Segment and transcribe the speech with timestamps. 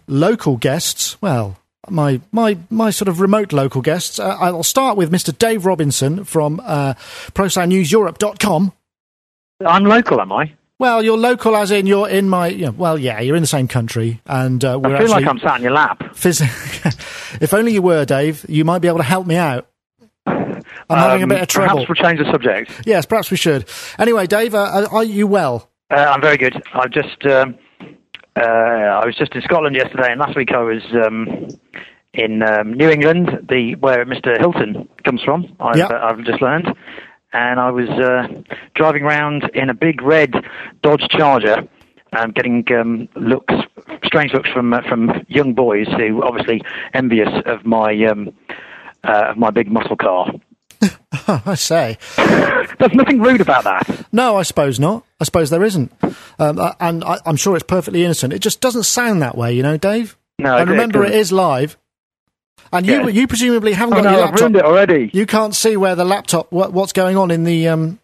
[0.09, 1.23] local guests.
[1.23, 1.57] Well,
[1.89, 4.19] my my my sort of remote local guests.
[4.19, 5.37] Uh, I'll start with Mr.
[5.37, 6.95] Dave Robinson from uh,
[7.33, 8.73] ProSoundNewsEurope.com.
[9.65, 10.53] I'm local, am I?
[10.83, 12.49] Well, you're local, as in you're in my.
[12.49, 15.25] You know, well, yeah, you're in the same country, and uh, we're I feel like
[15.29, 16.01] I'm sat in your lap.
[16.15, 16.43] phys-
[17.41, 19.69] if only you were, Dave, you might be able to help me out.
[20.27, 21.85] I'm having a Um, bit of trouble.
[21.87, 22.73] Perhaps we'll change the subject.
[22.85, 23.65] Yes, perhaps we should.
[23.97, 25.71] Anyway, Dave, uh, are you well?
[25.89, 26.61] Uh, I'm very good.
[26.75, 27.55] I've just, um,
[28.37, 31.47] uh, I was just in Scotland yesterday, and last week I was um,
[32.13, 34.37] in um, New England, the where Mr.
[34.37, 35.55] Hilton comes from.
[35.61, 35.87] I've, Yeah.
[35.87, 36.67] uh, I've just learned,
[37.33, 38.29] and I was uh,
[38.75, 40.35] driving around in a big red
[40.83, 41.69] Dodge Charger.
[42.15, 43.55] Um, getting um, looks,
[44.05, 46.61] strange looks from uh, from young boys who obviously
[46.93, 48.35] envious of my um,
[49.03, 50.31] uh, of my big muscle car.
[51.29, 51.99] I say.
[52.17, 54.07] There's nothing rude about that.
[54.13, 55.05] No, I suppose not.
[55.21, 55.93] I suppose there isn't.
[56.39, 58.33] Um, and I, I'm sure it's perfectly innocent.
[58.33, 60.19] It just doesn't sound that way, you know, Dave?
[60.39, 61.77] No, and remember, it it is live.
[62.73, 63.09] And you, Yeah.
[63.09, 65.11] you presumably haven't Oh got no, your I've ruined it already.
[65.13, 67.99] You can't see where the laptop, what, what's going on in the, um,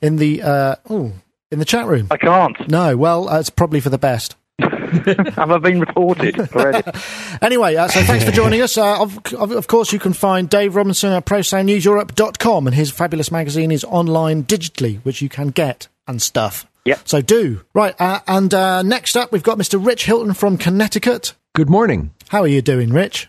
[0.00, 1.12] in the, uh, ooh,
[1.50, 2.08] in the chat room.
[2.10, 2.68] I can't.
[2.68, 4.34] No, well, uh, it's probably for the best.
[4.58, 6.82] Have I been reported already?
[7.42, 8.76] Anyway, uh, so thanks for joining us.
[8.78, 13.32] Uh, of, of, of course, you can find Dave Robinson at ProSoundNewsEurope.com, and his fabulous
[13.32, 16.66] magazine is online digitally, which you can get and stuff.
[16.84, 17.00] Yep.
[17.08, 17.62] So do.
[17.74, 19.84] Right, uh, and uh, next up, we've got Mr.
[19.84, 21.34] Rich Hilton from Connecticut.
[21.54, 22.12] Good morning.
[22.28, 23.28] How are you doing, Rich?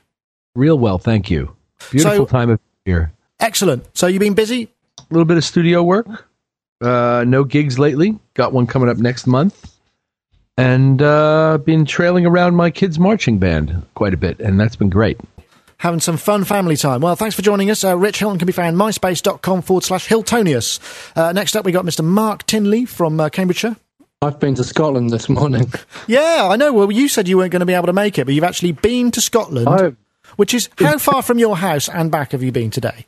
[0.55, 1.55] Real well, thank you.
[1.91, 3.11] Beautiful So- time of year.
[3.39, 3.85] Excellent.
[3.97, 4.69] So you've been busy?
[4.99, 6.07] A little bit of studio work.
[6.81, 8.17] Uh, no gigs lately.
[8.35, 9.72] Got one coming up next month.
[10.57, 14.89] And uh, been trailing around my kids' marching band quite a bit, and that's been
[14.89, 15.19] great.
[15.79, 17.01] Having some fun family time.
[17.01, 17.83] Well, thanks for joining us.
[17.83, 20.79] Uh, Rich Hilton can be found myspace.com forward slash Hiltonius.
[21.17, 22.05] Uh, next up, we got Mr.
[22.05, 23.75] Mark Tinley from uh, Cambridgeshire.
[24.22, 25.72] I've been to Scotland this morning.
[26.07, 26.72] Yeah, I know.
[26.73, 28.73] Well, you said you weren't going to be able to make it, but you've actually
[28.73, 29.94] been to Scotland, I
[30.35, 33.05] which is how far from your house and back have you been today?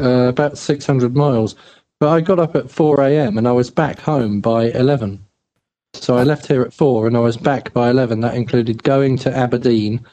[0.00, 1.54] uh, about 600 miles,
[1.98, 3.38] but I got up at 4 a.m.
[3.38, 5.24] and I was back home by 11.
[5.92, 8.20] So I left here at 4 and I was back by 11.
[8.20, 10.04] That included going to Aberdeen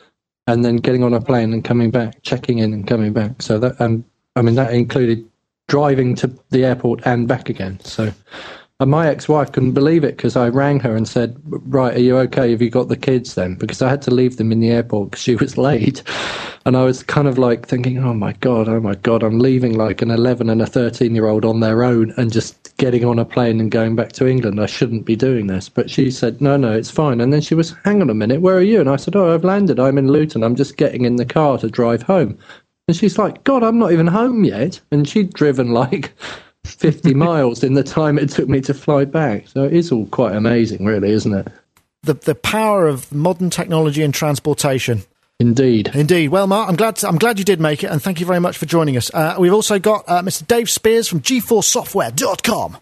[0.47, 3.41] and then getting on a plane and coming back, checking in and coming back.
[3.41, 4.03] So that and
[4.35, 5.27] I mean that included
[5.67, 7.79] driving to the airport and back again.
[7.81, 8.11] So
[8.79, 12.15] and my ex-wife couldn't believe it because I rang her and said, "Right, are you
[12.19, 12.51] okay?
[12.51, 15.11] Have you got the kids then?" Because I had to leave them in the airport
[15.11, 16.03] because she was late,
[16.63, 19.75] and I was kind of like thinking, "Oh my god, oh my god, I'm leaving
[19.75, 23.17] like an 11 and a 13 year old on their own and just getting on
[23.17, 24.61] a plane and going back to England.
[24.61, 27.55] I shouldn't be doing this." But she said, "No, no, it's fine." And then she
[27.55, 29.79] was, "Hang on a minute, where are you?" And I said, "Oh, I've landed.
[29.79, 30.43] I'm in Luton.
[30.43, 32.37] I'm just getting in the car to drive home."
[32.87, 34.79] And she's like, God, I'm not even home yet.
[34.91, 36.13] And she'd driven like
[36.67, 39.47] 50 miles in the time it took me to fly back.
[39.47, 41.47] So it is all quite amazing, really, isn't it?
[42.03, 45.03] The the power of modern technology and transportation.
[45.39, 45.91] Indeed.
[45.93, 46.29] Indeed.
[46.29, 48.57] Well, Mark, I'm glad I'm glad you did make it, and thank you very much
[48.57, 49.11] for joining us.
[49.13, 50.45] Uh, we've also got uh, Mr.
[50.47, 52.77] Dave Spears from G4Software.com.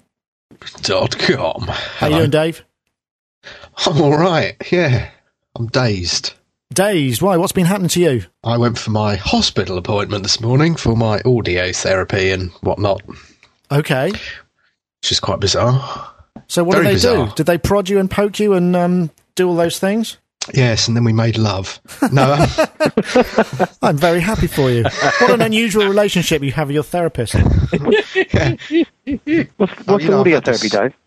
[0.82, 1.62] Dot com.
[1.64, 2.64] How you doing, Dave?
[3.86, 4.56] I'm all right.
[4.72, 5.10] Yeah,
[5.56, 6.34] I'm dazed.
[6.74, 7.22] Dazed.
[7.22, 7.38] Why?
[7.38, 8.24] What's been happening to you?
[8.44, 13.02] I went for my hospital appointment this morning for my audio therapy and whatnot,
[13.72, 14.12] Okay.
[14.12, 16.12] which is quite bizarre.
[16.48, 17.32] So what Very did they do?
[17.36, 20.18] Did they prod you and poke you and um, do all those things?
[20.54, 21.80] Yes, and then we made love.
[22.12, 24.84] No, um, I'm very happy for you.
[24.84, 27.34] What an unusual relationship you have with your therapist.
[27.72, 28.16] What's,
[28.70, 30.98] you what's know, I've audio had this- therapy, Dave?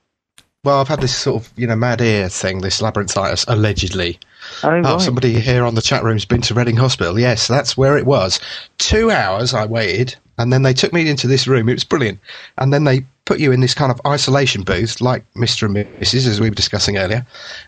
[0.64, 4.18] well, I've had this sort of you know mad ear thing, this labyrinthitis, allegedly.
[4.62, 5.00] Oh, Oh, right.
[5.00, 7.18] somebody here on the chat room's been to Reading Hospital.
[7.18, 8.40] Yes, that's where it was.
[8.78, 11.68] Two hours I waited, and then they took me into this room.
[11.68, 12.18] It was brilliant.
[12.58, 15.64] And then they put you in this kind of isolation booth, like Mr.
[15.66, 17.26] and Mrs., as we were discussing earlier.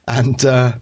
[0.08, 0.72] And uh,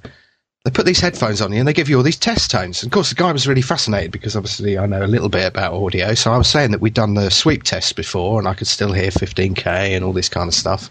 [0.64, 2.82] they put these headphones on you and they give you all these test tones.
[2.82, 5.46] And of course, the guy was really fascinated because obviously I know a little bit
[5.46, 6.14] about audio.
[6.14, 8.92] So I was saying that we'd done the sweep test before and I could still
[8.92, 10.90] hear 15K and all this kind of stuff.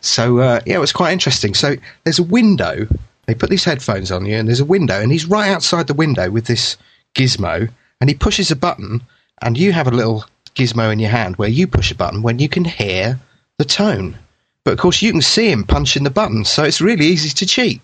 [0.00, 1.54] So, uh, yeah, it was quite interesting.
[1.54, 2.86] So there's a window.
[3.30, 5.94] They put these headphones on you and there's a window and he's right outside the
[5.94, 6.76] window with this
[7.14, 9.02] gizmo and he pushes a button
[9.40, 10.24] and you have a little
[10.56, 13.20] gizmo in your hand where you push a button when you can hear
[13.58, 14.18] the tone.
[14.64, 17.46] But of course, you can see him punching the button, so it's really easy to
[17.46, 17.80] cheat.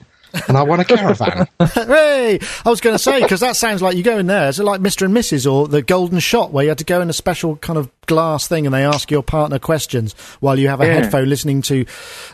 [0.49, 1.47] and I won a caravan.
[1.75, 4.49] hey, I was going to say because that sounds like you go in there.
[4.49, 5.07] Is it like Mr.
[5.07, 5.51] and Mrs.
[5.51, 8.47] or the Golden Shot where you had to go in a special kind of glass
[8.49, 10.95] thing and they ask your partner questions while you have a Yeah.
[10.95, 11.87] headphone listening to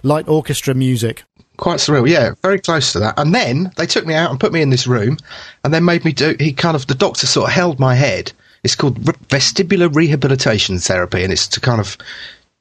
[0.02, 1.22] light orchestra music?
[1.58, 3.18] Quite surreal, yeah, very close to that.
[3.18, 5.18] And then they took me out and put me in this room,
[5.64, 6.34] and then made me do.
[6.40, 8.32] He kind of the doctor sort of held my head.
[8.64, 11.96] It's called vestibular rehabilitation therapy, and it's to kind of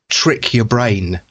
[0.09, 1.21] trick your brain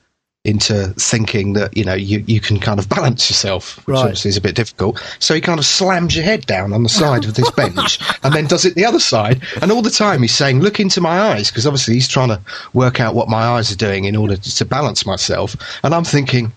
[0.47, 4.01] into thinking that you know you, you can kind of balance yourself, which Right.
[4.05, 4.99] obviously is a bit difficult.
[5.19, 8.33] So he kind of slams your head down on the side of this bench, and
[8.35, 9.43] then does it the other side.
[9.61, 12.41] And all the time he's saying, "Look into my eyes," because obviously he's trying to
[12.73, 15.57] work out what my eyes are doing in order to, to balance myself.
[15.85, 16.53] And I'm thinking,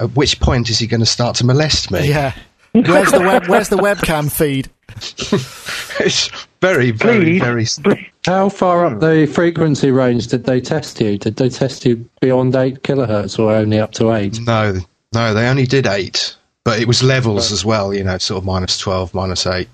[0.00, 2.08] at which point is he going to start to molest me?
[2.08, 2.34] Yeah.
[2.72, 3.46] Where's the web?
[3.46, 4.68] Where's the webcam feed?
[6.00, 6.28] It's
[6.60, 8.12] very, very, Please, very.
[8.26, 11.16] How far up the frequency range did they test you?
[11.16, 14.40] Did they test you beyond 8 kilohertz or only up to 8?
[14.40, 14.80] No,
[15.14, 17.94] no, they only did eight, but it was levels as well.
[17.94, 19.68] You know, sort of minus twelve, minus eight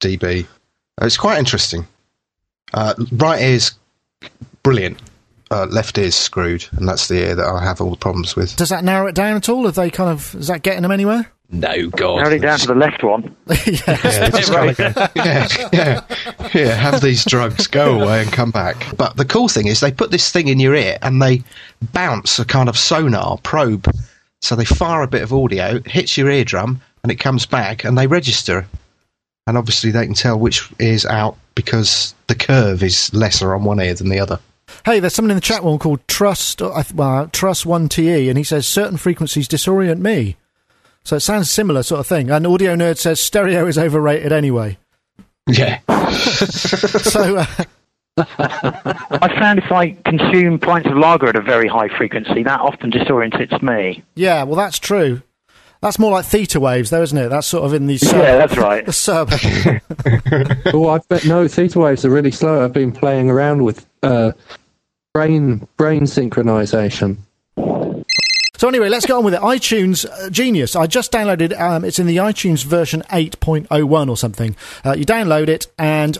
[0.00, 0.46] dB.
[1.02, 1.86] It's quite interesting.
[2.72, 3.72] Uh, right ear's
[4.62, 4.98] brilliant.
[5.50, 8.56] Uh, left ear's screwed, and that's the ear that I have all the problems with.
[8.56, 9.64] Does that narrow it down at all?
[9.66, 11.30] Have they kind of is that getting them anywhere?
[11.50, 12.16] No, God.
[12.16, 13.36] Narrowed it down to the left one.
[13.66, 16.00] Yeah, just yeah, yeah,
[16.52, 16.74] yeah.
[16.74, 18.96] Have these drugs, go away and come back.
[18.96, 21.44] But the cool thing is, they put this thing in your ear and they
[21.92, 23.88] bounce a kind of sonar probe.
[24.42, 27.96] So they fire a bit of audio, hits your eardrum, and it comes back, and
[27.96, 28.66] they register.
[29.46, 33.80] And obviously, they can tell which ear's out because the curve is lesser on one
[33.80, 34.40] ear than the other.
[34.84, 36.60] Hey, there's someone in the chat room called Trust.
[36.62, 40.36] uh, Well, Trust One TE, and he says certain frequencies disorient me.
[41.04, 42.30] So it sounds similar sort of thing.
[42.30, 44.78] And Audio Nerd says stereo is overrated anyway.
[45.48, 45.80] Yeah.
[46.06, 47.46] So uh,
[48.18, 52.90] I found if I consume pints of lager at a very high frequency, that often
[52.90, 54.02] disorientates me.
[54.14, 55.22] yeah, well that's true.
[55.86, 57.28] That's more like theta waves, though, isn't it?
[57.28, 58.16] That's sort of in the sub.
[58.16, 58.84] Yeah, that's right.
[58.84, 59.30] the sub.
[60.74, 62.64] oh, I bet no, theta waves are really slow.
[62.64, 64.32] I've been playing around with uh,
[65.14, 67.18] brain brain synchronization.
[67.56, 69.40] So anyway, let's get on with it.
[69.42, 70.74] iTunes uh, Genius.
[70.74, 71.56] I just downloaded.
[71.56, 74.56] Um, it's in the iTunes version 8.01 or something.
[74.84, 76.18] Uh, you download it and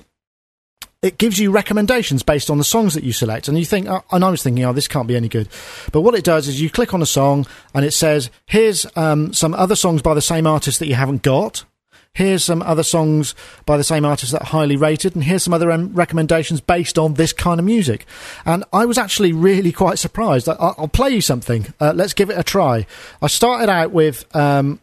[1.06, 3.47] it gives you recommendations based on the songs that you select.
[3.47, 5.49] And you think, uh, and I was thinking, oh, this can't be any good.
[5.93, 9.32] But what it does is you click on a song and it says, here's um,
[9.32, 11.64] some other songs by the same artist that you haven't got.
[12.12, 13.35] Here's some other songs
[13.67, 16.99] by the same artist that are highly rated, and here's some other um, recommendations based
[16.99, 18.06] on this kind of music.
[18.47, 20.49] And I was actually really quite surprised.
[20.49, 21.75] I, I'll play you something.
[21.79, 22.87] Uh, let's give it a try.
[23.20, 24.81] I started out with um,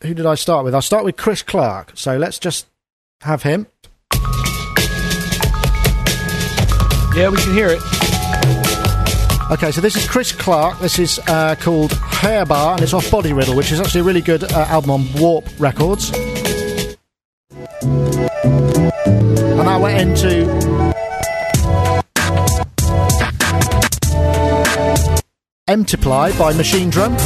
[0.00, 0.74] who did I start with?
[0.74, 1.92] I start with Chris Clark.
[1.94, 2.66] So let's just
[3.20, 3.66] have him.
[7.14, 7.82] Yeah, we can hear it.
[9.50, 10.78] Okay, so this is Chris Clark.
[10.78, 14.04] This is uh, called Herr Barr, and it's off Body Riddle, which is actually a
[14.04, 16.12] really good uh, album on Warp Records.
[17.80, 20.46] And I went into
[25.66, 27.16] Emptiply by Machine Drum.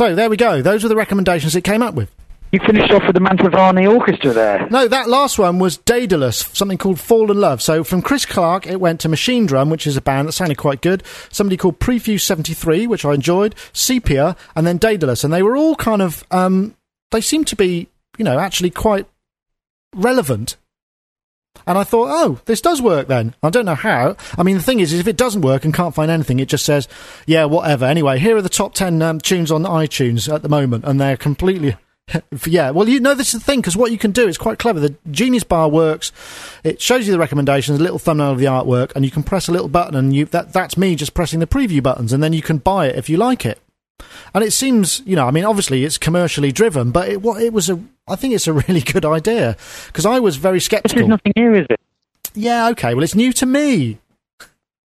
[0.00, 0.62] So there we go.
[0.62, 2.10] Those were the recommendations it came up with.
[2.52, 4.66] You finished off with the Mantovani Orchestra there.
[4.70, 7.60] No, that last one was Daedalus, something called Fall in Love.
[7.60, 10.56] So from Chris Clark, it went to Machine Drum, which is a band that sounded
[10.56, 11.02] quite good.
[11.30, 13.54] Somebody called Prefuse 73, which I enjoyed.
[13.74, 15.22] Sepia, and then Daedalus.
[15.22, 16.74] And they were all kind of, um,
[17.10, 19.06] they seemed to be, you know, actually quite
[19.94, 20.56] relevant.
[21.66, 23.34] And I thought, oh, this does work then.
[23.42, 24.16] I don't know how.
[24.38, 26.48] I mean, the thing is, is if it doesn't work and can't find anything, it
[26.48, 26.88] just says,
[27.26, 27.84] yeah, whatever.
[27.84, 31.16] Anyway, here are the top 10 um, tunes on iTunes at the moment, and they're
[31.16, 31.76] completely.
[32.46, 34.58] yeah, well, you know, this is the thing, because what you can do is quite
[34.58, 34.80] clever.
[34.80, 36.12] The Genius Bar works.
[36.64, 39.48] It shows you the recommendations, a little thumbnail of the artwork, and you can press
[39.48, 42.32] a little button, and you that that's me just pressing the preview buttons, and then
[42.32, 43.60] you can buy it if you like it.
[44.34, 47.52] And it seems, you know, I mean, obviously it's commercially driven, but it, what it
[47.52, 47.80] was a,
[48.10, 50.96] I think it's a really good idea because I was very sceptical.
[50.98, 51.80] there's nothing new, is it?
[52.34, 52.94] Yeah, okay.
[52.94, 53.98] Well, it's new to me.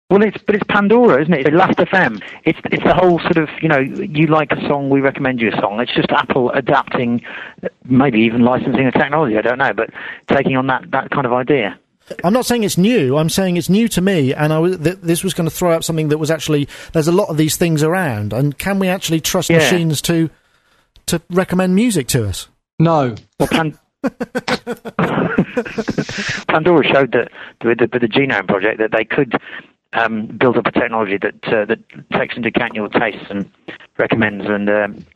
[0.09, 1.47] Well, it's but it's Pandora, isn't it?
[1.47, 2.21] It's Last FM.
[2.45, 5.51] It's it's the whole sort of you know you like a song, we recommend you
[5.53, 5.79] a song.
[5.81, 7.23] It's just Apple adapting,
[7.85, 9.39] maybe even licensing the technology.
[9.39, 9.91] I don't know, but
[10.27, 11.79] taking on that that kind of idea.
[12.25, 13.17] I'm not saying it's new.
[13.19, 15.71] I'm saying it's new to me, and I was, th- this was going to throw
[15.71, 18.89] up something that was actually there's a lot of these things around, and can we
[18.89, 19.59] actually trust Yeah.
[19.59, 20.29] machines to
[21.07, 22.49] to recommend music to us?
[22.81, 23.15] No.
[23.39, 23.79] Well, Pan-
[26.49, 27.31] Pandora showed that
[27.63, 29.35] with the, with the Genome Project that they could
[29.93, 31.79] um, build up a technology that uh, that
[32.13, 33.51] takes into account your tastes and
[33.99, 34.47] recommends.
[34.49, 35.07] And um,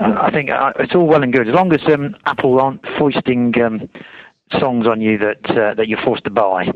[0.00, 3.60] I think uh, it's all well and good as long as um, Apple aren't foisting
[3.60, 3.90] um,
[4.58, 6.72] songs on you that uh, that you're forced to buy.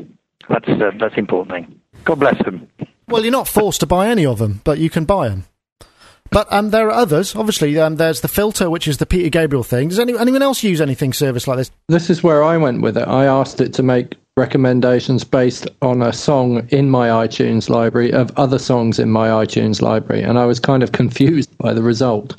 [0.49, 1.81] That's uh, that's the important thing.
[2.03, 2.67] God bless them.
[3.07, 5.45] Well, you're not forced to buy any of them, but you can buy them.
[6.29, 7.35] But um, there are others.
[7.35, 9.89] Obviously, um, there's the filter, which is the Peter Gabriel thing.
[9.89, 11.71] Does any, anyone else use anything service like this?
[11.87, 13.07] This is where I went with it.
[13.07, 18.31] I asked it to make recommendations based on a song in my iTunes library of
[18.37, 22.35] other songs in my iTunes library, and I was kind of confused by the result.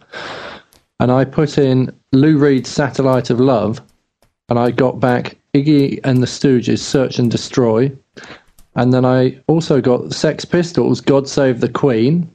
[1.00, 3.80] And I put in Lou Reed's Satellite of Love,
[4.49, 7.90] and I got back Iggy and the Stooges' Search and Destroy.
[8.75, 12.30] And then I also got Sex Pistols' God Save the Queen.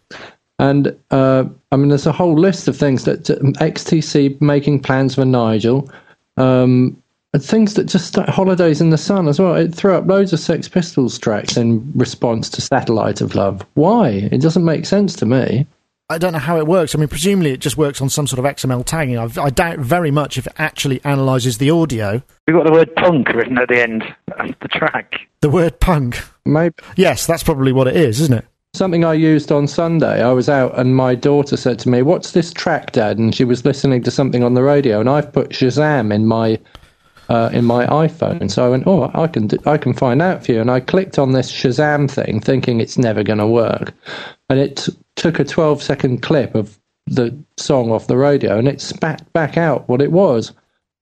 [0.64, 1.44] And uh,
[1.74, 5.92] I mean, there's a whole list of things that XTC making plans for Nigel.
[6.38, 7.04] Um,
[7.34, 9.56] and things that just holidays in the sun as well.
[9.56, 13.66] It threw up loads of Sex Pistols tracks in response to Satellite of Love.
[13.74, 14.30] Why?
[14.32, 15.68] It doesn't make sense to me.
[16.10, 16.96] I don't know how it works.
[16.96, 19.18] I mean, presumably it just works on some sort of XML tagging.
[19.18, 22.22] I've, i doubt very much if it actually analyzes the audio.
[22.48, 24.04] We've got the word punk written at the end
[24.38, 25.16] of the track.
[25.42, 26.24] The word punk.
[26.46, 26.76] Maybe.
[26.96, 28.46] Yes, that's probably what it is, isn't it?
[28.76, 30.24] Something I used on Sunday.
[30.24, 33.20] I was out and my daughter said to me, What's this track, Dad?
[33.20, 36.60] And she was listening to something on the radio, and I've put Shazam in my
[37.30, 38.50] uh, in my iPhone.
[38.50, 40.60] So I went, oh, I can do, I can find out for you.
[40.60, 43.94] And I clicked on this Shazam thing, thinking it's never going to work,
[44.50, 48.68] and it t- took a 12 second clip of the song off the radio, and
[48.68, 50.52] it spat back out what it was.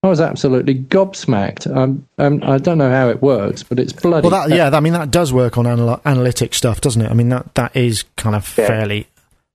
[0.04, 1.74] I was absolutely gobsmacked.
[1.76, 4.28] Um, um, I don't know how it works, but it's bloody.
[4.28, 7.12] Well, that, yeah, I mean that does work on anal- analytic stuff, doesn't it?
[7.12, 8.68] I mean that that is kind of yeah.
[8.68, 9.08] fairly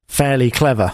[0.07, 0.93] fairly clever.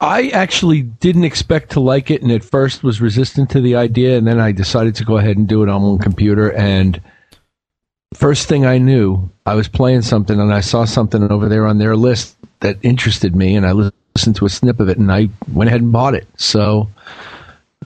[0.00, 4.16] I actually didn't expect to like it, and at first was resistant to the idea,
[4.16, 6.50] and then I decided to go ahead and do it on one computer.
[6.52, 6.98] And
[8.14, 11.76] first thing I knew, I was playing something, and I saw something over there on
[11.76, 15.28] their list that interested me, and I listened to a snip of it, and I
[15.52, 16.26] went ahead and bought it.
[16.38, 16.88] So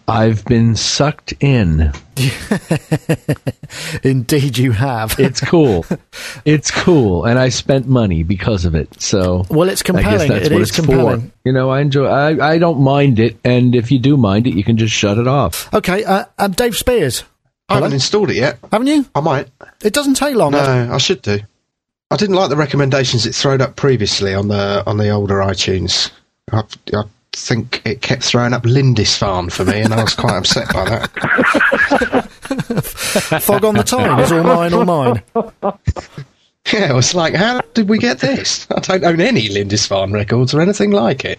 [0.06, 1.92] I've been sucked in.
[4.02, 5.18] Indeed, you have.
[5.18, 5.86] it's cool.
[6.44, 9.00] It's cool, and I spent money because of it.
[9.00, 10.30] So, well, it's compelling.
[10.30, 11.30] It is compelling.
[11.30, 11.32] For.
[11.44, 12.06] You know, I enjoy.
[12.06, 15.16] I I don't mind it, and if you do mind it, you can just shut
[15.16, 15.72] it off.
[15.72, 17.24] Okay, uh, um, Dave Spears.
[17.68, 18.58] I haven't installed it yet.
[18.70, 19.06] Haven't you?
[19.14, 19.48] I might.
[19.82, 20.52] It doesn't take long.
[20.52, 21.40] No, I should do.
[22.10, 26.10] I didn't like the recommendations it thrown up previously on the on the older iTunes.
[26.52, 30.72] I, I think it kept throwing up Lindisfarne for me, and I was quite upset
[30.72, 31.10] by that.
[33.42, 35.22] Fog on the Tyne is all mine, all mine.
[36.72, 38.66] Yeah, it was like, how did we get this?
[38.70, 41.38] I don't own any Lindisfarne records or anything like it.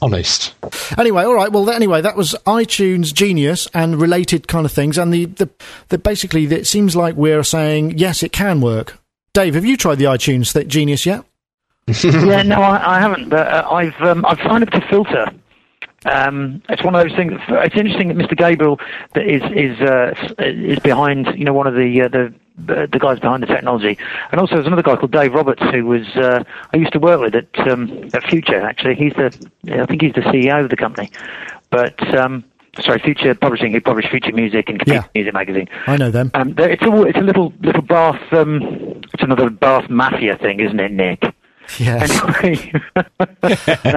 [0.00, 0.54] Honest.
[0.96, 1.50] Anyway, all right.
[1.50, 5.50] Well, anyway, that was iTunes Genius and related kind of things, and the the,
[5.88, 8.96] the basically it seems like we're saying yes, it can work.
[9.34, 11.24] Dave, have you tried the iTunes Genius yet?
[12.04, 13.28] yeah, no, I, I haven't.
[13.28, 15.26] But uh, I've um, I've signed up to Filter.
[16.04, 17.32] Um, it's one of those things.
[17.48, 18.36] It's interesting that Mr.
[18.36, 18.80] Gabriel
[19.14, 22.34] that is is uh, is behind you know one of the uh, the
[22.90, 23.98] the guys behind the technology,
[24.30, 27.20] and also there's another guy called Dave Roberts who was uh, I used to work
[27.20, 28.60] with at um, at Future.
[28.60, 29.26] Actually, he's the
[29.70, 31.10] I think he's the CEO of the company,
[31.70, 32.14] but.
[32.14, 32.44] Um,
[32.80, 35.08] sorry, Future Publishing, who publish Future Music and Computer yeah.
[35.14, 35.68] Music magazine.
[35.86, 36.30] I know them.
[36.32, 38.32] Um, it's a it's a little little Bath.
[38.32, 41.22] Um, it's another Bath mafia thing, isn't it, Nick?
[41.78, 42.10] Yes.
[42.42, 42.72] Anyway,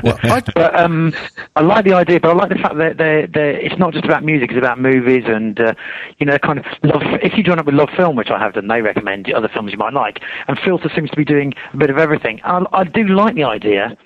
[0.03, 1.13] well, I, but, um,
[1.55, 4.05] I like the idea, but I like the fact that they're, they're, it's not just
[4.05, 5.74] about music; it's about movies and uh,
[6.19, 7.01] you know, kind of love.
[7.22, 9.72] If you join up with Love Film, which I have done, they recommend other films
[9.72, 12.39] you might like, and Filter seems to be doing a bit of everything.
[12.43, 13.98] I, I do like the idea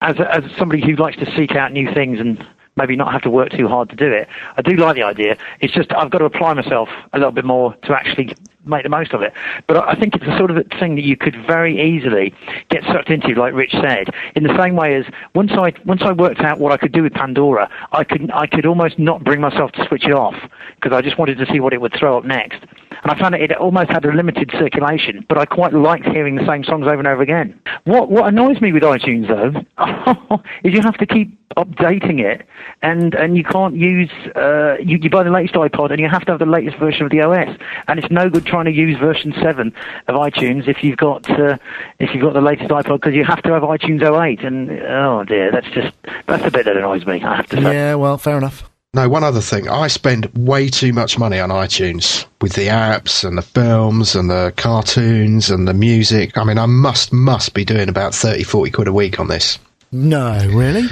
[0.00, 2.46] as as somebody who likes to seek out new things and
[2.78, 4.28] maybe not have to work too hard to do it.
[4.56, 5.36] I do like the idea.
[5.60, 8.34] It's just I've got to apply myself a little bit more to actually
[8.68, 9.32] make the most of it.
[9.66, 12.34] But I think it's the sort of thing that you could very easily
[12.68, 16.12] get sucked into, like Rich said, in the same way as once I once I
[16.12, 19.40] worked out what I could do with Pandora, I could I could almost not bring
[19.40, 20.36] myself to switch it off
[20.76, 22.62] because I just wanted to see what it would throw up next.
[23.02, 26.34] And I found it, it almost had a limited circulation, but I quite liked hearing
[26.34, 27.58] the same songs over and over again.
[27.84, 32.46] What what annoys me with iTunes though is you have to keep updating it,
[32.82, 36.24] and and you can't use uh, you, you buy the latest iPod and you have
[36.26, 37.56] to have the latest version of the OS,
[37.86, 39.72] and it's no good trying to use version seven
[40.06, 41.56] of iTunes if you've got uh,
[41.98, 45.24] if you've got the latest iPod because you have to have iTunes 08, and oh
[45.24, 45.94] dear, that's just
[46.26, 47.22] that's the bit that annoys me.
[47.22, 47.74] I have to say.
[47.74, 48.68] Yeah, well, fair enough.
[48.94, 49.68] No, one other thing.
[49.68, 54.30] I spend way too much money on iTunes with the apps and the films and
[54.30, 56.38] the cartoons and the music.
[56.38, 59.58] I mean, I must, must be doing about 30, 40 quid a week on this.
[59.92, 60.88] No, really?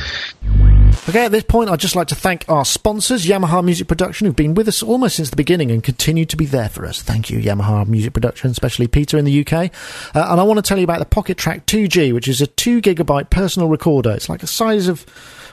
[1.08, 4.34] Okay, at this point, I'd just like to thank our sponsors, Yamaha Music Production, who've
[4.34, 7.00] been with us almost since the beginning and continue to be there for us.
[7.00, 9.52] Thank you, Yamaha Music Production, especially Peter in the UK.
[9.52, 12.80] Uh, and I want to tell you about the Pocketrak 2G, which is a 2
[12.82, 14.10] gigabyte personal recorder.
[14.10, 15.06] It's like the size of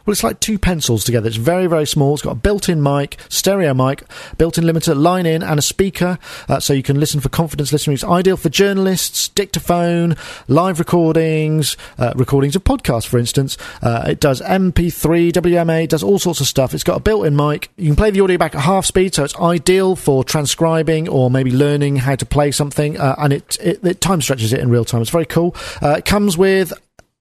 [0.05, 1.27] well, it's like two pencils together.
[1.27, 2.13] It's very, very small.
[2.13, 4.03] It's got a built-in mic, stereo mic,
[4.37, 6.19] built-in limiter, line in, and a speaker,
[6.49, 7.93] uh, so you can listen for confidence listening.
[7.93, 10.17] It's ideal for journalists, dictaphone,
[10.49, 13.57] live recordings, uh, recordings of podcasts, for instance.
[13.81, 16.73] Uh, it does MP3, WMA, does all sorts of stuff.
[16.73, 17.69] It's got a built-in mic.
[17.77, 21.31] You can play the audio back at half speed, so it's ideal for transcribing or
[21.31, 22.99] maybe learning how to play something.
[22.99, 25.01] Uh, and it, it, it time stretches it in real time.
[25.01, 25.55] It's very cool.
[25.81, 26.73] Uh, it comes with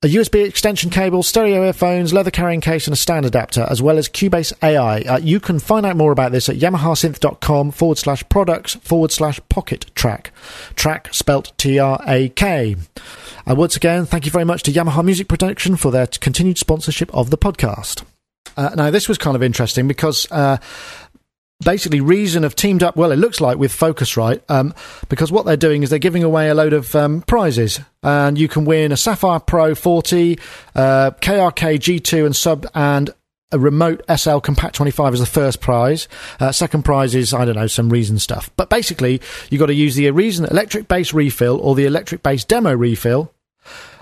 [0.02, 3.98] a USB extension cable, stereo earphones, leather carrying case, and a stand adapter, as well
[3.98, 5.02] as Cubase AI.
[5.02, 9.38] Uh, you can find out more about this at yamahasynth.com forward slash products forward slash
[9.48, 10.32] pocket track.
[10.74, 12.76] Track spelt T R A K.
[13.48, 17.12] Uh, once again, thank you very much to Yamaha Music Production for their continued sponsorship
[17.14, 18.04] of the podcast.
[18.56, 20.58] Uh, now, this was kind of interesting because uh,
[21.64, 22.96] basically Reason have teamed up.
[22.96, 24.74] Well, it looks like with Focusrite, um,
[25.08, 28.48] because what they're doing is they're giving away a load of um, prizes, and you
[28.48, 30.38] can win a Saffire Pro 40,
[30.74, 33.10] uh, KRK G2 and sub, and
[33.52, 36.08] a remote SL Compact 25 as the first prize.
[36.40, 38.50] Uh, second prize is, I don't know, some Reason stuff.
[38.56, 42.44] But basically, you've got to use the Reason electric bass refill or the electric bass
[42.44, 43.32] demo refill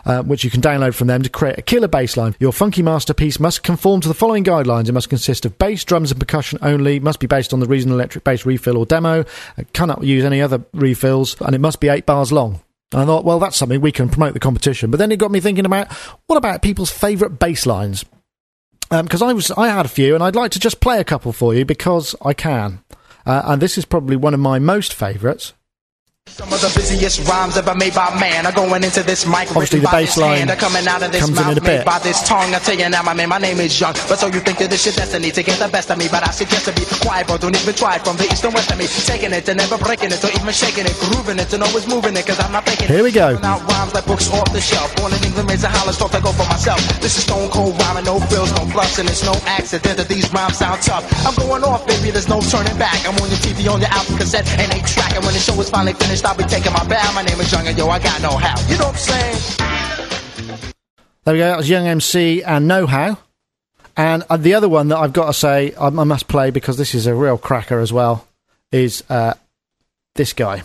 [0.04, 2.34] uh, which you can download from them to create a killer bass line.
[2.38, 4.88] Your funky masterpiece must conform to the following guidelines.
[4.88, 7.00] It must consist of bass, drums, and percussion only.
[7.00, 9.24] Must be based on the Reason Electric Bass refill or demo.
[9.56, 12.60] It cannot use any other refills, and it must be eight bars long.
[12.92, 14.90] And I thought, well, that's something we can promote the competition.
[14.90, 15.92] But then it got me thinking about
[16.26, 18.04] what about people's favourite bass lines?
[18.90, 21.04] Because um, I was, I had a few, and I'd like to just play a
[21.04, 22.82] couple for you because I can.
[23.24, 25.52] Uh, and this is probably one of my most favourites.
[26.30, 29.50] Some of the busiest rhymes ever made by man are going into this mic.
[29.50, 31.84] Obviously, the bass line coming out of this comes mouth in a bit.
[31.84, 32.54] by this tongue.
[32.54, 33.92] I tell you now, my man, my name is Young.
[34.08, 36.06] But so you think that this shit destiny to get the best of me?
[36.08, 37.36] But I suggest to be quiet, bro.
[37.36, 38.86] Don't even try it from the east and west of me.
[38.86, 42.16] Taking it and never breaking it, or even shaking it, grooving it, and always moving
[42.16, 42.24] it.
[42.24, 43.36] Cause I'm not faking Here we go.
[43.42, 44.94] Out rhymes like books off the shelf.
[44.96, 46.80] Born in England, raised in Holland, thought I go for myself.
[47.02, 50.30] This is stone cold rhyming, no frills, no fluffs, and it's no accident that these
[50.32, 51.04] rhymes sound tough.
[51.26, 52.14] I'm going off, baby.
[52.14, 52.96] There's no turning back.
[53.02, 55.12] I'm on your TV, on your album cassette, and a track.
[55.18, 57.12] And when the show is finally finished, I'll be taking my bow.
[57.14, 58.60] My name is Young, and yo, I got no how.
[58.68, 59.60] You know what I'm saying?
[61.24, 61.48] There we go.
[61.48, 63.18] That was Young MC and Know How.
[63.96, 66.78] And uh, the other one that I've got to say I, I must play because
[66.78, 68.26] this is a real cracker as well
[68.72, 69.34] is uh,
[70.14, 70.62] this guy.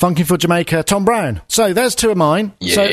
[0.00, 1.42] Funky for Jamaica, Tom Browne.
[1.46, 2.54] So there's two of mine.
[2.60, 2.90] So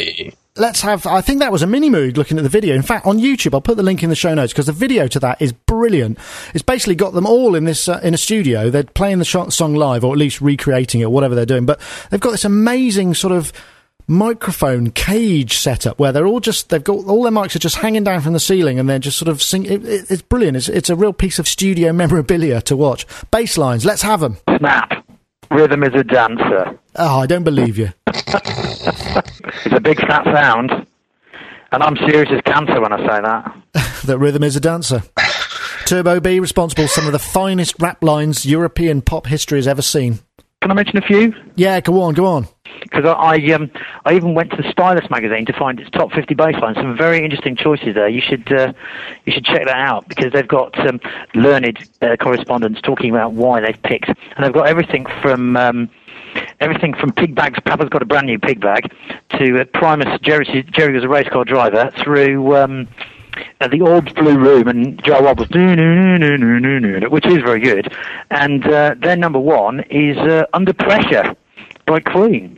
[0.57, 1.07] let's have.
[1.07, 2.75] I think that was a mini mood looking at the video.
[2.75, 5.07] In fact, on YouTube, I'll put the link in the show notes because the video
[5.07, 6.17] to that is brilliant.
[6.53, 8.69] It's basically got them all in this uh, in a studio.
[8.69, 11.65] They're playing the sh- song live, or at least recreating it, whatever they're doing.
[11.65, 13.53] But they've got this amazing sort of
[14.09, 18.03] microphone cage setup where they're all just they've got all their mics are just hanging
[18.03, 19.63] down from the ceiling and they're just sort of sing.
[19.63, 20.57] It, it, it's brilliant.
[20.57, 23.07] It's, it's a real piece of studio memorabilia to watch.
[23.31, 24.35] Bass lines, let's have them.
[24.57, 25.06] Snap.
[25.51, 26.77] Rhythm is a dancer.
[26.95, 27.89] Oh, I don't believe you.
[28.07, 30.71] It's a big fat sound.
[31.71, 34.01] And I'm serious as cancer when I say that.
[34.05, 35.03] that rhythm is a dancer.
[35.85, 39.81] Turbo B responsible for some of the finest rap lines European pop history has ever
[39.81, 40.19] seen.
[40.61, 41.33] Can I mention a few?
[41.55, 42.47] Yeah, go on, go on.
[42.81, 43.71] Because I, I, um,
[44.05, 46.77] I even went to the Stylus magazine to find its top 50 bass lines.
[46.77, 48.07] Some very interesting choices there.
[48.07, 48.73] You should, uh,
[49.25, 50.99] you should check that out because they've got um,
[51.33, 55.57] learned uh, correspondents talking about why they've picked, and they've got everything from.
[55.57, 55.89] Um,
[56.59, 58.91] Everything from pig bags, Papa's got a brand new pig bag,
[59.39, 62.87] to uh, Primus, Jerry, Jerry was a race car driver, through um,
[63.61, 65.49] uh, the Orbs Blue Room and Jah Wobbles,
[67.09, 67.91] which is very good.
[68.29, 71.35] And uh, their number one is uh, Under Pressure
[71.85, 72.56] by Queen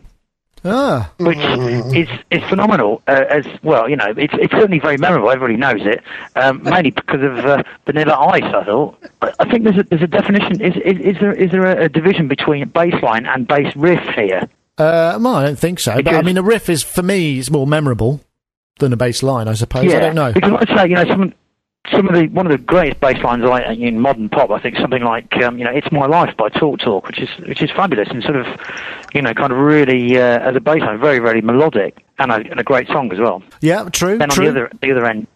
[0.66, 3.90] Ah, which is is phenomenal uh, as well.
[3.90, 5.30] You know, it's it's certainly very memorable.
[5.30, 6.04] Everybody knows it,
[6.36, 8.44] um, mainly because of uh, Vanilla Ice.
[8.44, 8.98] I thought.
[9.22, 10.62] I I think there's a there's a definition.
[10.62, 14.04] Is is, is there is there a, a division between bass line and bass riff
[14.16, 14.50] here?
[14.78, 15.96] uh, well, I don't think so.
[16.02, 18.22] But I mean, a riff is for me is more memorable
[18.80, 19.94] than a bass line, I suppose.
[19.94, 20.34] I don't know.
[20.34, 21.34] Because I'd say, you know, some
[21.92, 24.78] some of the one of the greatest bass lines I, in modern pop, I think
[24.78, 27.72] something like um, you know, "It's My Life" by Talk Talk, which is which is
[27.72, 28.46] fabulous and sort of,
[29.14, 32.36] you know, kind of really uh, as a bass line, very very melodic and a,
[32.36, 33.42] and a great song as well.
[33.62, 34.46] Yeah, true, Then on true.
[34.46, 35.28] the other the other end,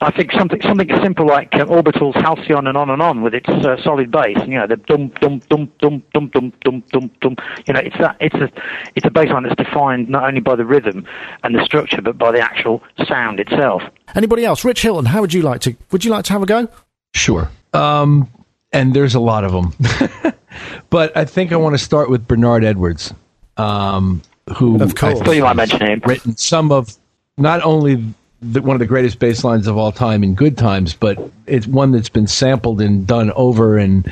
[0.00, 3.48] I think something something simple like uh, Orbital's Halcyon and on and on with its
[3.48, 4.36] uh, solid bass.
[4.46, 7.36] You know, the dum dum dum dum dum dum dum dum dum.
[7.66, 8.50] You know, it's that it's a
[8.96, 11.06] it's a bass line that's defined not only by the rhythm
[11.42, 13.82] and the structure, but by the actual sound itself.
[14.14, 14.64] Anybody else?
[14.64, 15.76] Rich Hilton, how would you like to?
[15.92, 16.68] Would you like to have a go?
[17.14, 17.48] Sure.
[17.72, 18.28] Um,
[18.72, 20.34] and there's a lot of them.
[20.90, 23.14] but I think I want to start with Bernard Edwards,
[23.56, 24.20] um,
[24.56, 25.20] who Of course.
[25.20, 26.02] I thought you might mention him.
[26.04, 26.94] written some of
[27.38, 28.04] not only
[28.52, 31.66] the, one of the greatest bass lines of all time in good times, but it's
[31.66, 34.10] one that's been sampled and done over and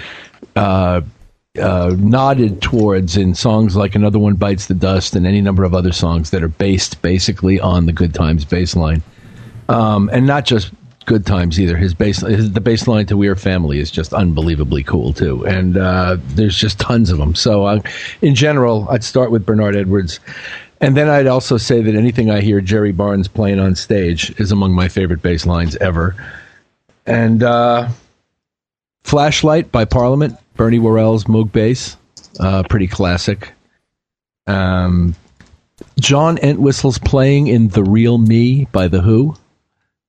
[0.56, 1.02] uh,
[1.60, 5.74] uh, nodded towards in songs like Another One Bites the Dust and any number of
[5.74, 9.02] other songs that are based basically on the good times bass line.
[9.68, 10.72] Um, and not just
[11.04, 11.76] good times either.
[11.76, 15.46] His bass, his, the bass line to "We Are Family" is just unbelievably cool too,
[15.46, 17.34] and uh, there's just tons of them.
[17.34, 17.80] So, uh,
[18.20, 20.20] in general, I'd start with Bernard Edwards,
[20.82, 24.50] and then I'd also say that anything I hear Jerry Barnes playing on stage is
[24.50, 26.16] among my favorite bass lines ever.
[27.06, 27.88] And uh,
[29.04, 31.96] "Flashlight" by Parliament, Bernie Worrell's Moog bass,
[32.40, 33.52] uh, pretty classic.
[34.48, 35.14] Um,
[36.00, 39.36] John Entwistle's playing in "The Real Me" by The Who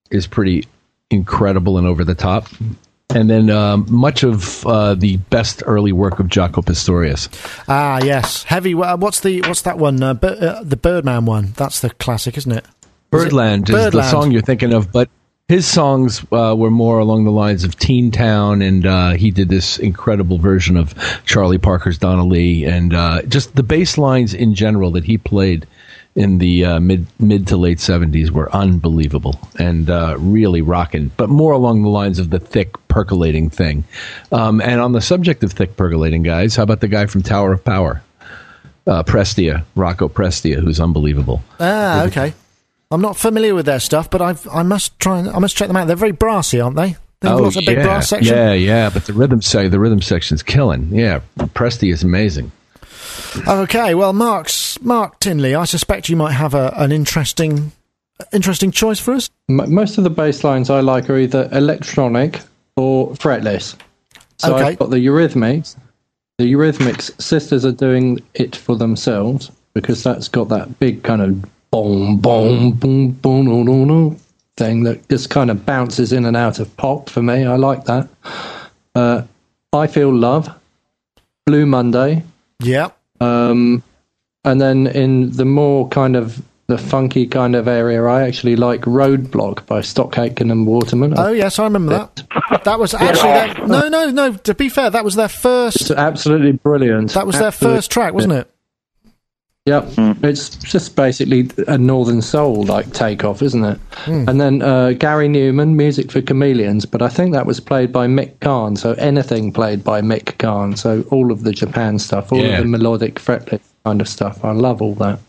[0.09, 0.67] is pretty
[1.11, 2.47] incredible and over the top.
[3.13, 7.29] And then um, much of uh, the best early work of Jaco Pastorius.
[7.67, 8.73] Ah, yes, heavy.
[8.73, 10.01] What's the what's that one?
[10.01, 11.53] Uh, Bir- uh, the Birdman one.
[11.55, 12.65] That's the classic, isn't it?
[13.11, 14.09] Birdland is the Birdland.
[14.09, 15.09] song you're thinking of, but
[15.47, 19.49] his songs uh, were more along the lines of Teen Town, and uh, he did
[19.49, 20.95] this incredible version of
[21.25, 25.67] Charlie Parker's Donna Lee, and uh, just the bass lines in general that he played
[26.15, 31.29] in the uh, mid mid to late 70s were unbelievable and uh, really rocking, but
[31.29, 33.83] more along the lines of the thick percolating thing.
[34.31, 37.51] Um, and on the subject of thick percolating, guys, how about the guy from Tower
[37.53, 38.01] of Power?
[38.85, 41.41] Uh, Prestia, Rocco Prestia, who's unbelievable.
[41.59, 42.33] Ah, okay.
[42.91, 45.67] I'm not familiar with their stuff, but I've I must try and I must check
[45.67, 45.87] them out.
[45.87, 46.95] They're very brassy, aren't they?
[47.21, 48.35] They've got a big Oh, yeah, brass section.
[48.35, 50.89] Yeah, yeah, but the rhythm se- the rhythm section's killing.
[50.91, 52.51] Yeah, Presti is amazing.
[53.47, 57.71] Okay, well, Mark's Mark Tinley, I suspect you might have a, an interesting
[58.31, 59.29] interesting choice for us.
[59.49, 62.39] Most of the bass lines I like are either electronic
[62.75, 63.75] or fretless.
[64.37, 64.65] So Okay.
[64.69, 65.75] I've got the Eurythmics.
[66.37, 71.41] The Eurythmics sisters are doing it for themselves because that's got that big kind of
[71.71, 74.19] boom, boom, boom, boom, boom, boom, boom
[74.57, 77.43] thing that just kind of bounces in and out of pop for me.
[77.45, 78.07] I like that.
[78.95, 79.23] Uh,
[79.73, 80.47] I Feel Love,
[81.47, 82.23] Blue Monday,
[82.61, 82.89] Yeah.
[83.19, 83.81] um,
[84.43, 88.81] and then in the more kind of the funky kind of area, I actually like
[88.81, 91.13] Roadblock by Stock Aitken and Waterman.
[91.17, 92.63] Oh yes, I remember that.
[92.63, 94.33] That was actually their, no, no, no.
[94.33, 95.91] To be fair, that was their It's first.
[95.91, 97.11] absolutely brilliant.
[97.13, 98.49] That was their first track, wasn't it?
[99.65, 103.79] Yep, it's just basically a Northern Soul like takeoff, isn't it?
[103.93, 104.27] Hmm.
[104.27, 108.07] And then uh, Gary Numan, music for Chameleons, but I think that was played by
[108.07, 108.75] Mick Karn.
[108.75, 110.75] So anything played by Mick Karn.
[110.75, 112.57] So all of the Japan stuff, all Yeah.
[112.57, 114.43] of the melodic fretless kind of stuff.
[114.43, 115.19] I love all that.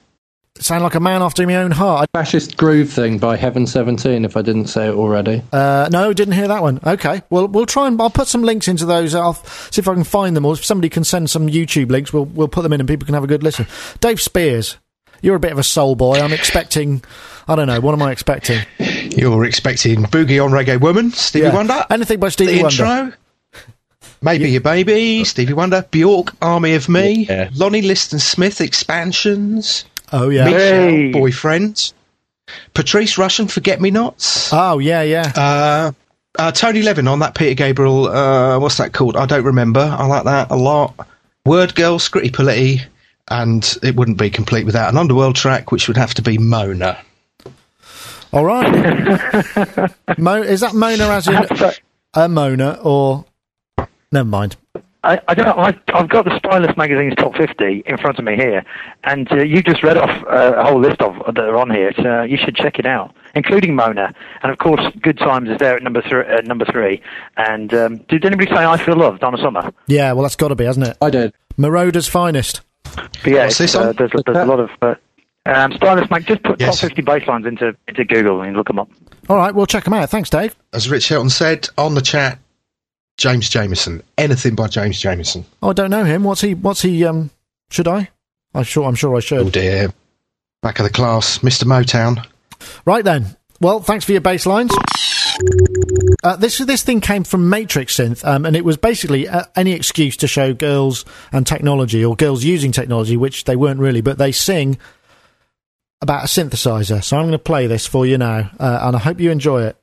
[0.61, 2.09] Sound like a man after my own heart.
[2.15, 4.25] Fascist Groove thing by Heaven Seventeen.
[4.25, 5.43] If I didn't say it already.
[5.53, 6.79] Uh, no, didn't hear that one.
[6.87, 9.17] Okay, well, we'll try and I'll put some links into those.
[9.17, 12.13] I'll see if I can find them, or if somebody can send some YouTube links,
[12.13, 13.67] we'll we'll put them in and people can have a good listen.
[13.99, 14.77] Dave Spears,
[15.23, 16.21] you're a bit of a soul boy.
[16.21, 17.03] I'm expecting.
[17.49, 17.81] I don't know.
[17.81, 18.61] What am I expecting?
[18.79, 21.55] You're expecting Boogie on Reggae Woman, Stevie Yeah.
[21.55, 22.85] Wonder, Anything by Stevie the Wonder.
[22.85, 23.19] intro.
[24.25, 27.51] Maybe Your Baby, Stevie Wonder, Bjork, Army of Me, Yeah.
[27.55, 30.45] Lonnie Liston Smith, Expansions, Oh yeah.
[30.47, 31.13] Michelle, Hey.
[31.13, 31.93] Boyfriend,
[32.73, 35.33] Patrice Rushen, Forget Me Nots, Oh yeah, yeah.
[35.37, 35.93] uh,
[36.39, 39.17] uh, Tony Levin on that Peter Gabriel, uh, what's that called?
[39.17, 39.81] I don't remember.
[39.81, 40.95] I like that a lot.
[41.47, 42.81] Word Girl, Scritti Politti,
[43.29, 46.99] and it wouldn't be complete without an Underworld track, which would have to be Mona.
[48.33, 49.91] All right.
[50.19, 51.37] Mo- is that Mona as in
[52.15, 53.25] a Mona or?
[54.15, 54.57] Never mind.
[55.03, 55.63] I, I don't know.
[55.63, 58.65] I, I've got the Stylus magazine's top 50 in front of me here,
[59.03, 61.93] and uh, you just read off uh, a whole list of that are on here.
[62.01, 65.77] So you should check it out, including Mona, and of course, Good Times is there
[65.77, 66.23] at number three.
[66.23, 67.03] At number three.
[67.37, 69.73] And um, did anybody say I Feel Love, Donna Summer?
[69.89, 70.97] Yeah, well, that's got to be, hasn't it?
[71.03, 71.35] I did.
[71.59, 72.63] Marauder's finest.
[72.95, 74.71] But yeah, What's uh, there's, there's a lot of.
[74.81, 74.95] Uh,
[75.47, 76.25] um, Stylus mag.
[76.25, 76.81] Just put Yes.
[76.81, 78.89] top 50 bass lines into into Google and look them up.
[79.29, 80.09] All right, we'll check them out.
[80.09, 80.57] Thanks, Dave.
[80.73, 82.39] As Rich Hilton said on the chat,
[83.17, 84.03] James Jamerson.
[84.19, 85.45] Anything by James Jamerson.
[85.63, 86.25] Oh, I don't know him.
[86.25, 86.55] What's he?
[86.55, 87.05] What's he?
[87.05, 87.31] Um,
[87.71, 88.11] should I?
[88.55, 88.85] I'm sure.
[88.85, 89.47] I'm sure I should.
[89.47, 89.93] Oh dear.
[90.63, 91.65] Back of the class, Mr.
[91.65, 92.25] Motown.
[92.85, 93.37] Right then.
[93.61, 94.73] Well, thanks for your bass lines.
[96.23, 99.73] Uh, this this thing came from Matrix Synth, um, and it was basically uh, any
[99.73, 104.19] excuse to show girls and technology, or girls using technology, which they weren't really, but
[104.19, 104.79] they sing
[106.01, 107.03] about a synthesizer.
[107.03, 109.65] So I'm going to play this for you now, uh, and I hope you enjoy
[109.65, 109.77] it.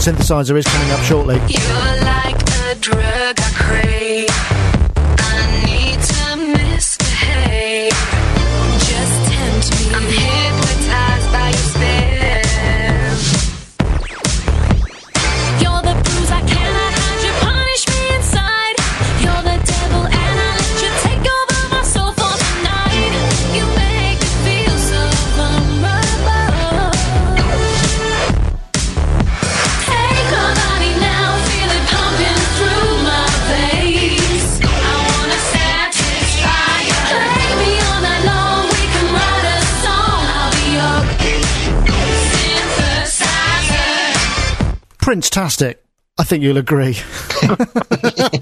[0.00, 2.09] Synthesizer is coming up shortly.
[45.20, 45.28] Synthesizer.
[45.28, 45.84] Prince Tastic.
[46.18, 46.96] I think you'll agree.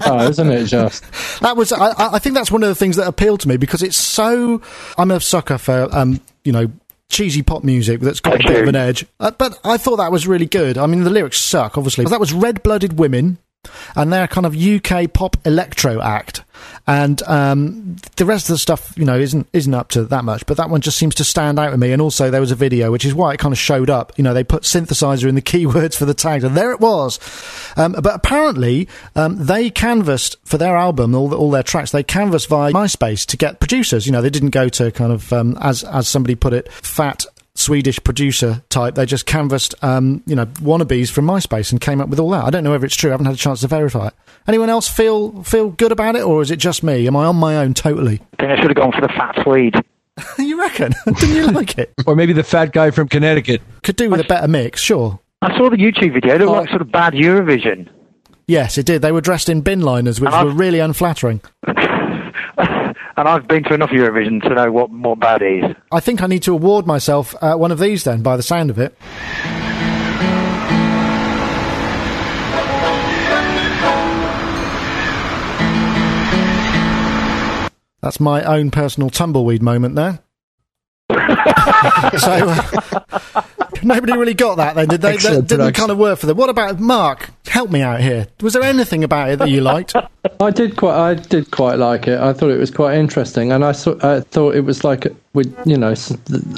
[0.01, 1.03] Oh, isn't it just?
[1.41, 3.57] That was, I, I I think that's one of the things that appealed to me
[3.57, 4.61] because it's so.
[4.97, 6.71] I'm a sucker for, um, you know,
[7.09, 9.05] cheesy pop music that's got a bit of an edge.
[9.19, 10.77] Uh, but I thought that was really good.
[10.77, 12.05] I mean, the lyrics suck, obviously.
[12.05, 13.37] But that was Red Blooded Women,
[13.95, 16.43] and they're kind of UK pop electro act.
[16.87, 20.45] And um, the rest of the stuff, you know, isn't isn't up to that much.
[20.45, 21.91] But that one just seems to stand out to me.
[21.91, 24.13] And also, there was a video, which is why it kind of showed up.
[24.17, 27.19] You know, they put synthesizer in the keywords for the tags, and there it was.
[27.77, 31.91] Um, but apparently, um, they canvassed for their album, all, all their tracks.
[31.91, 34.05] They canvassed via MySpace to get producers.
[34.05, 37.25] You know, they didn't go to kind of um, as as somebody put it, fat
[37.59, 38.95] Swedish producer type.
[38.95, 42.45] They just canvassed, um, you know, wannabes from MySpace and came up with all that.
[42.45, 43.09] I don't know whether it's true.
[43.09, 44.13] I haven't had a chance to verify it.
[44.49, 47.05] Anyone else feel feel good about it, or is it just me?
[47.05, 48.19] Am I on my own totally?
[48.33, 49.75] I think I should have gone for the fat Swede.
[50.39, 50.91] you reckon?
[51.05, 51.93] Didn't you like it?
[52.07, 53.61] Or maybe the fat guy from Connecticut.
[53.83, 55.19] Could do with a better mix, sure.
[55.43, 56.33] I saw the YouTube video.
[56.33, 56.53] It looked Oh.
[56.61, 57.89] like sort of bad Eurovision.
[58.47, 59.03] Yes, it did.
[59.03, 61.41] They were dressed in bin liners, which were really unflattering.
[61.67, 65.75] and I've been to enough Eurovision to know what, what bad is.
[65.91, 68.71] I think I need to award myself uh, one of these then, by the sound
[68.71, 68.97] of it.
[78.01, 80.19] That's my own personal tumbleweed moment there.
[82.19, 83.41] so uh,
[83.83, 85.17] nobody really got that then, did they?
[85.17, 85.73] That didn't production.
[85.73, 86.37] kind of work for them.
[86.37, 87.31] What about Mark?
[87.47, 88.27] Help me out here.
[88.41, 89.95] Was there anything about it that you liked?
[90.39, 90.95] I did quite.
[90.95, 92.19] I did quite like it.
[92.19, 95.53] I thought it was quite interesting, and I, saw, I thought it was like, with
[95.65, 95.95] you know,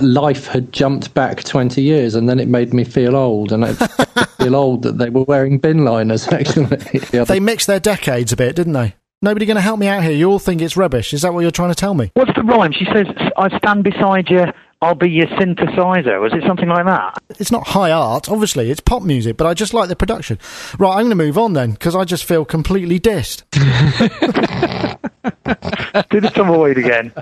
[0.02, 3.74] life had jumped back twenty years, and then it made me feel old, and I
[3.74, 6.28] feel old that they were wearing bin liners.
[6.28, 8.96] Actually, the They mixed their decades a bit, didn't they?
[9.24, 10.14] Nobody going to help me out here.
[10.14, 11.14] You all think it's rubbish.
[11.14, 12.10] Is that what you're trying to tell me?
[12.16, 12.72] What's the rhyme?
[12.72, 13.06] She says,
[13.38, 14.46] I stand beside you,
[14.82, 16.20] I'll be your synthesizer.
[16.20, 17.22] Was it something like that?
[17.38, 18.72] It's not high art, obviously.
[18.72, 20.40] It's pop music, but I just like the production.
[20.80, 23.44] Right, I'm going to move on then because I just feel completely dissed.
[26.10, 27.14] Do the tumbleweed again.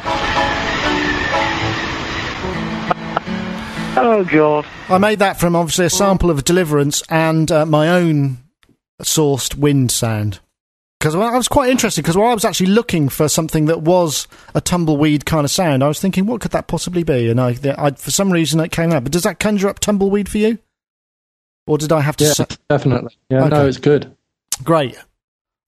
[3.96, 4.66] oh, God.
[4.88, 8.38] I made that from obviously a sample of Deliverance and uh, my own
[9.02, 10.40] sourced wind sound.
[10.98, 14.26] Because I was quite interested because while I was actually looking for something that was
[14.54, 17.28] a tumbleweed kind of sound, I was thinking, what could that possibly be?
[17.28, 19.02] And I, I for some reason, it came out.
[19.02, 20.58] But does that conjure up tumbleweed for you?
[21.66, 22.24] Or did I have to?
[22.24, 23.14] yeah, say- definitely.
[23.28, 23.48] Yeah, Okay.
[23.56, 24.16] no, it's good.
[24.64, 24.96] Great,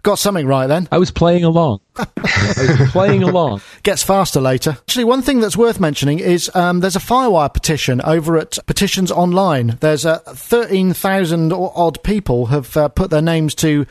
[0.09, 0.89] got something right then.
[0.91, 1.81] I was playing along.
[1.97, 3.61] I was playing along.
[3.83, 4.71] gets faster later.
[4.71, 9.13] Actually, one thing that's worth mentioning is um, there's a Firewire petition over at Petitions
[9.13, 9.77] Online.
[9.81, 13.85] There's uh, 13,000 odd people have uh, put their names to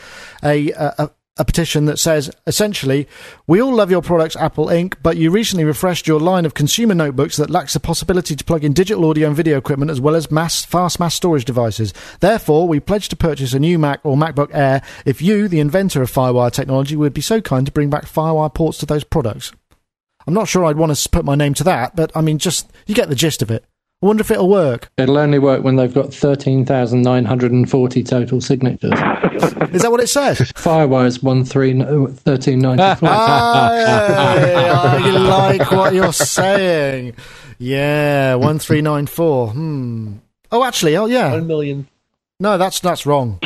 [0.44, 3.08] a, a, a petition that says essentially,
[3.46, 6.94] we all love your products, Apple Inc., but you recently refreshed your line of consumer
[6.94, 10.16] notebooks that lacks the possibility to plug in digital audio and video equipment as well
[10.16, 11.94] as mass, fast mass storage devices.
[12.20, 16.02] Therefore, we pledge to purchase a new Mac or MacBook Air if you, the inventor
[16.02, 19.52] of Firewire technology, would be so kind to bring back Firewire ports to those products.
[20.26, 22.70] I'm not sure I'd want to put my name to that, but I mean, just
[22.86, 23.64] you get the gist of it.
[24.02, 24.92] I wonder if it'll work.
[24.98, 28.94] It'll only work when they've got thirteen thousand nine hundred and forty total signatures.
[29.74, 30.38] Is that what it says?
[30.56, 31.74] Firewire's one three
[32.18, 33.10] thirteen ninety four.
[33.10, 35.10] I, I
[35.58, 37.16] like what you're saying.
[37.58, 39.50] Yeah, one three nine four.
[39.50, 40.18] Hmm.
[40.52, 41.32] Oh, actually, oh yeah.
[41.32, 41.88] One million.
[42.40, 43.40] No, that's that's wrong.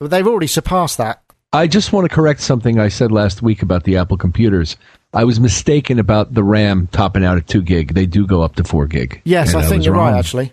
[0.00, 1.22] They've already surpassed that.
[1.52, 4.76] I just want to correct something I said last week about the Apple computers.
[5.14, 7.92] I was mistaken about the RAM topping out at two gig.
[7.92, 9.20] They do go up to four gig.
[9.24, 10.52] Yes, And I think you're right, actually.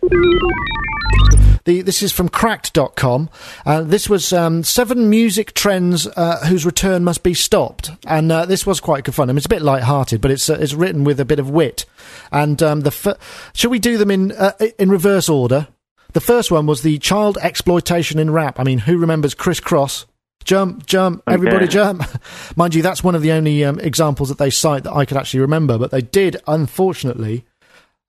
[1.64, 3.30] The, this is from cracked.com.
[3.66, 7.92] Uh, this was um, seven music trends uh, whose return must be stopped.
[8.06, 9.30] And uh, this was quite good fun.
[9.30, 11.50] I mean, it's a bit light-hearted, but it's uh, it's written with a bit of
[11.50, 11.86] wit.
[12.32, 13.18] And um, the fir-
[13.54, 15.68] shall we do them in uh, in reverse order?
[16.14, 18.60] The first one was the child exploitation in rap.
[18.60, 20.06] I mean, who remembers Kris Kross?
[20.44, 22.04] Jump, jump, everybody jump.
[22.56, 25.18] Mind you, that's one of the only um, examples that they cite that I could
[25.18, 25.78] actually remember.
[25.78, 27.46] But they did, unfortunately,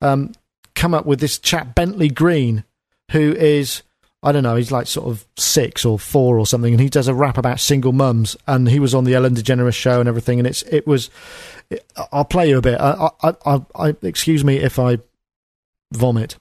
[0.01, 0.33] um,
[0.73, 2.63] come up with this chap Bentley Green,
[3.11, 3.83] who is
[4.23, 7.07] I don't know, he's like sort of six or four or something, and he does
[7.07, 10.39] a rap about single mums, and he was on the Ellen DeGeneres show and everything,
[10.39, 11.09] and it's it was.
[11.71, 12.79] It, I'll play you a bit.
[12.79, 14.99] I, I, I, I, excuse me if I
[15.91, 16.35] vomit.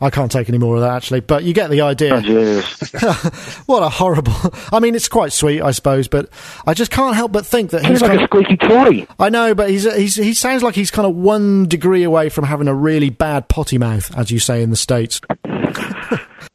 [0.00, 2.14] I can't take any more of that actually, but you get the idea.
[2.16, 3.64] Oh, jeez.
[3.66, 4.34] what a horrible!
[4.72, 6.28] I mean, it's quite sweet, I suppose, but
[6.66, 9.06] I just can't help but think that he's He's like kind a of, squeaky toy.
[9.18, 12.44] I know, but he's, he's he sounds like he's kind of one degree away from
[12.44, 15.20] having a really bad potty mouth, as you say in the states.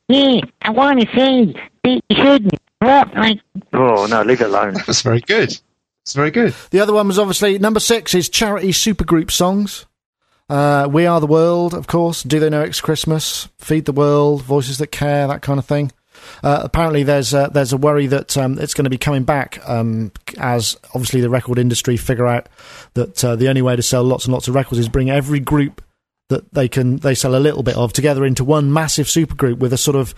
[0.10, 3.40] Yeah, I want to say they shouldn't rap like
[3.72, 4.74] Oh, no, leave it alone.
[4.74, 5.58] That's very good.
[6.04, 6.54] It's very good.
[6.72, 9.86] The other one was obviously number six is charity supergroup songs.
[10.52, 12.24] Uh, we are the world, of course.
[12.24, 13.48] Do they know it's Christmas?
[13.58, 15.94] Feed the world, voices that care, that kind of thing.
[16.44, 19.62] Uh, apparently, there's a, there's a worry that um, it's going to be coming back
[19.66, 22.50] um, as obviously the record industry figure out
[22.96, 25.40] that uh, the only way to sell lots and lots of records is bring every
[25.40, 25.82] group
[26.28, 29.72] that they can they sell a little bit of together into one massive supergroup with
[29.72, 30.14] a sort of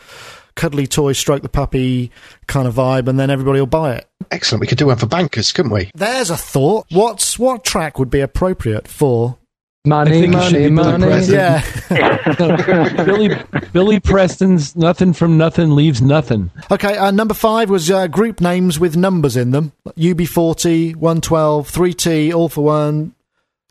[0.56, 2.10] cuddly toy, stroke the puppy
[2.48, 4.08] kind of vibe, and then everybody will buy it.
[4.32, 4.62] Excellent.
[4.62, 5.92] We could do one for bankers, couldn't we?
[5.94, 6.88] There's a thought.
[6.90, 9.38] What's what track would be appropriate for?
[9.86, 11.06] Money, think it should money, Billy money.
[11.08, 11.36] Preston.
[11.36, 13.04] Yeah.
[13.04, 13.36] Billy
[13.74, 16.96] Billy Preston's "Nothing from Nothing Leaves Nothing." okay.
[16.96, 23.14] Uh, number five was uh, group names with numbers in them: UB40, 112, 3T, All-4-One,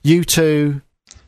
[0.05, 0.83] U2,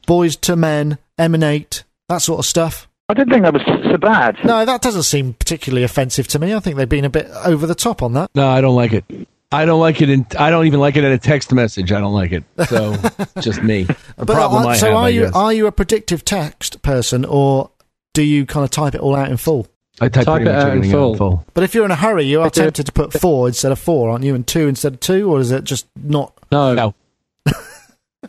[0.07, 2.87] Boyz II Men, Emanate, that sort of stuff.
[3.09, 4.37] I didn't think that was so bad.
[4.45, 6.55] No, that doesn't seem particularly offensive to me.
[6.55, 8.31] I think they've been a bit over the top on that.
[8.35, 9.05] No, I don't like it.
[9.55, 10.11] I don't like it.
[10.11, 11.93] In, I don't even like it in a text message.
[11.93, 12.45] I don't like it.
[12.69, 12.97] So,
[13.41, 13.87] just me.
[14.19, 14.97] A problem uh, I so have.
[14.97, 15.33] are I you guess.
[15.35, 17.71] are you a predictive text person, or
[18.15, 19.67] do you kind of type it all out in full?
[20.01, 21.45] I type, Type it out in everything out full.
[21.55, 24.11] But if you're in a hurry, you are tempted to put four instead of four,
[24.11, 24.35] aren't you?
[24.35, 26.33] And two instead of two, or is it just not?
[26.51, 26.95] No, No,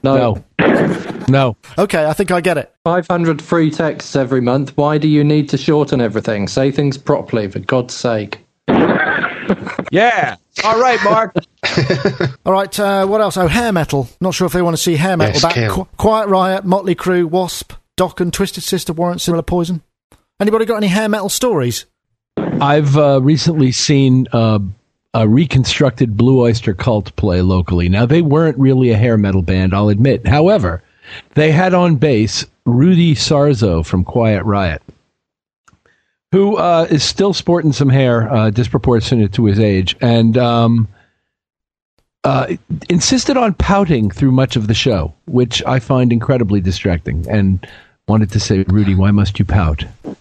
[0.04, 0.44] no.
[0.60, 1.58] no, no.
[1.78, 2.72] Okay, I think I get it.
[2.84, 4.78] 500 free texts every month.
[4.78, 6.48] Why do you need to shorten everything?
[6.48, 8.40] Say things properly, for God's sake.
[9.96, 10.36] Yeah.
[10.64, 11.36] All right, Mark.
[12.46, 13.38] All right, uh, what else?
[13.38, 14.10] Oh, hair metal.
[14.20, 15.72] Not sure if they want to see hair metal Yes, back.
[15.72, 19.82] Qu- Quiet Riot, Motley Crue, Wasp, Dokken Twisted Sister warrant Cinderella poison.
[20.40, 21.86] Anybody got any hair metal stories?
[22.38, 24.60] I've uh, recently seen uh,
[25.14, 27.88] a reconstructed Blue Oyster Cult play locally.
[27.88, 30.28] Now, they weren't really a hair metal band, I'll admit.
[30.28, 30.84] However,
[31.36, 34.82] they had on bass Rudy Sarzo from Quiet Riot,
[36.36, 40.86] who uh, is still sporting some hair uh, disproportionate to his age, and um,
[42.26, 42.58] uh,
[42.89, 47.26] insisted on pouting through much of the show, which I find incredibly distracting.
[47.30, 47.65] And
[48.10, 49.86] wanted to say, Rudy, why must you pout?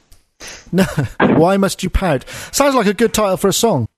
[0.70, 0.84] No.
[1.20, 2.28] Why must you pout?
[2.52, 3.88] Sounds like a good title for a song.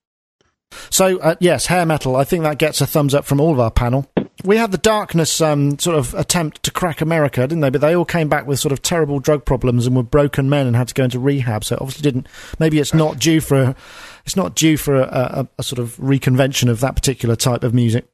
[0.90, 2.14] So, uh, yes, hair metal.
[2.14, 4.08] I think that gets a thumbs up from all of our panel.
[4.46, 7.70] We had the darkness um, sort of attempt to crack America, didn't they?
[7.70, 10.66] But they all came back with sort of terrible drug problems and were broken men
[10.66, 11.64] and had to go into rehab.
[11.64, 12.28] So obviously didn't.
[12.58, 13.76] Maybe it's not due for a,
[14.24, 17.74] it's not due for a, a, a sort of reconvention of that particular type of
[17.74, 18.06] music.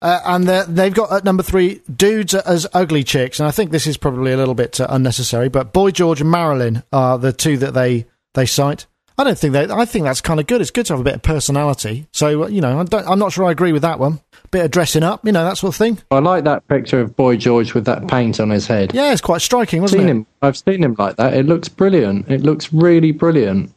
[0.00, 3.86] Uh, and they've got at number three dudes as ugly chicks, and I think this
[3.86, 5.48] is probably a little bit uh, unnecessary.
[5.48, 8.86] But Boy George and Marilyn are the two that they they cite.
[9.16, 9.70] I don't think they.
[9.70, 10.60] I think that's kind of good.
[10.60, 12.06] It's good to have a bit of personality.
[12.12, 14.20] So uh, you know, I don't, I'm not sure I agree with that one.
[14.50, 15.98] Bit of dressing up, you know, that sort of thing.
[16.10, 18.92] I like that picture of Boy George with that paint on his head.
[18.94, 20.10] Yeah, it's quite striking, I've wasn't seen it?
[20.12, 20.26] him.
[20.42, 21.34] I've seen him like that.
[21.34, 22.28] It looks brilliant.
[22.30, 23.72] It looks really brilliant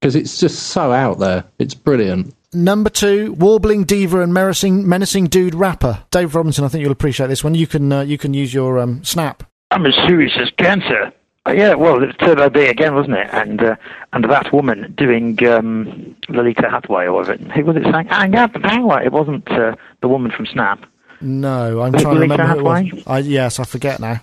[0.00, 1.44] because it's just so out there.
[1.58, 2.34] It's brilliant.
[2.52, 6.64] Number two, warbling diva and menacing, menacing dude rapper Dave Robinson.
[6.64, 7.54] I think you'll appreciate this one.
[7.54, 9.44] You can uh, you can use your um, snap.
[9.70, 11.12] I'm as serious as cancer.
[11.48, 13.28] Uh, yeah, well, it it's Turbo B again, wasn't it?
[13.32, 13.76] And uh,
[14.12, 17.42] and that woman doing um, Lolita Hathaway or whatever.
[17.52, 18.08] Who was it saying?
[18.10, 19.02] I got the power.
[19.02, 20.84] It wasn't uh, the woman from Snap.
[21.22, 22.84] No, I'm Was trying to remember who it was.
[22.84, 23.02] Hathaway?
[23.06, 24.20] I, yes, I forget now.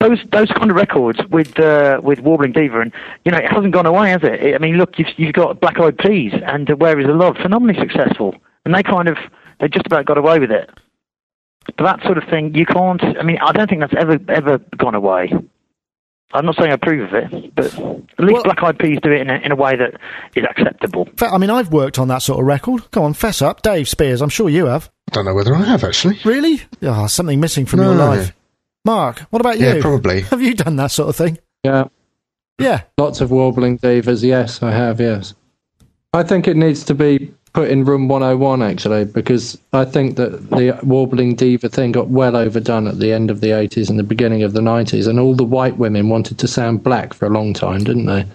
[0.00, 2.92] those those kind of records with uh, with Warbling Diva, and
[3.24, 4.54] you know it hasn't gone away, has it?
[4.54, 7.36] I mean, look, you've you've got Black Eyed Peas and uh, Where Is the Love,
[7.36, 8.34] phenomenally successful,
[8.64, 9.16] and they kind of
[9.60, 10.70] they just about got away with it.
[11.76, 13.02] But that sort of thing, you can't.
[13.02, 15.32] I mean, I don't think that's ever ever gone away.
[16.32, 17.74] I'm not saying I approve of it, but at
[18.20, 19.94] least Well- Black Eyed Peas do it in a, in a way that
[20.36, 21.08] is acceptable.
[21.16, 22.90] Fe- I mean, I've worked on that sort of record.
[22.90, 24.20] Come on, fess up, Dave Spears.
[24.20, 24.90] I'm sure you have.
[25.10, 26.18] I don't know whether I have actually.
[26.26, 26.60] Really?
[26.82, 27.92] Ah, something missing from No.
[27.92, 28.34] your life.
[28.84, 29.66] Mark, what about you?
[29.66, 30.20] Yeah, probably.
[30.30, 31.38] Have you done that sort of thing?
[31.64, 31.84] Yeah,
[32.58, 32.82] Yeah.
[32.96, 34.22] lots of warbling divas.
[34.22, 35.00] Yes, I have.
[35.00, 35.34] Yes,
[36.12, 40.50] I think it needs to be put in room 101 actually, because I think that
[40.50, 44.04] the warbling diva thing got well overdone at the end of the 80s and the
[44.04, 47.30] beginning of the 90s, and all the white women wanted to sound black for a
[47.30, 48.26] long time, didn't they?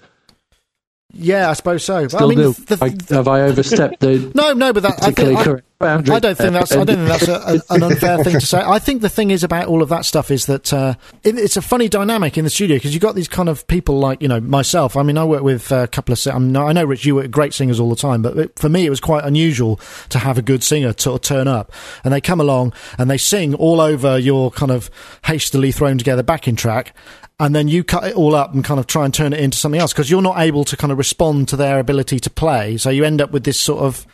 [1.14, 2.10] Yeah, I suppose so.
[2.10, 2.52] But I mean, do.
[2.52, 6.16] the- I, have I overstepped the no, no, but that, I, think, I, correct boundary?
[6.16, 6.72] I don't think that's.
[6.72, 8.60] I don't think that's a, a, an unfair thing to say.
[8.60, 11.58] I think the thing is about all of that stuff is that uh, it, it's
[11.58, 14.28] a funny dynamic in the studio because you've got these kind of people like you
[14.28, 14.98] know myself.
[14.98, 16.20] I mean, I work with a couple of.
[16.20, 18.70] si- I, know Rich, you work with great singers all the time, but it, for
[18.70, 19.80] me, it was quite unusual
[20.10, 21.72] to have a good singer of turn up
[22.04, 24.90] and they come along and they sing all over your kind of
[25.26, 26.96] hastily thrown together backing track.
[27.40, 29.58] And then you cut it all up and kind of try and turn it into
[29.58, 32.78] something else because you're not able to kind of respond to their ability to play.
[32.78, 34.06] So you end up with this sort of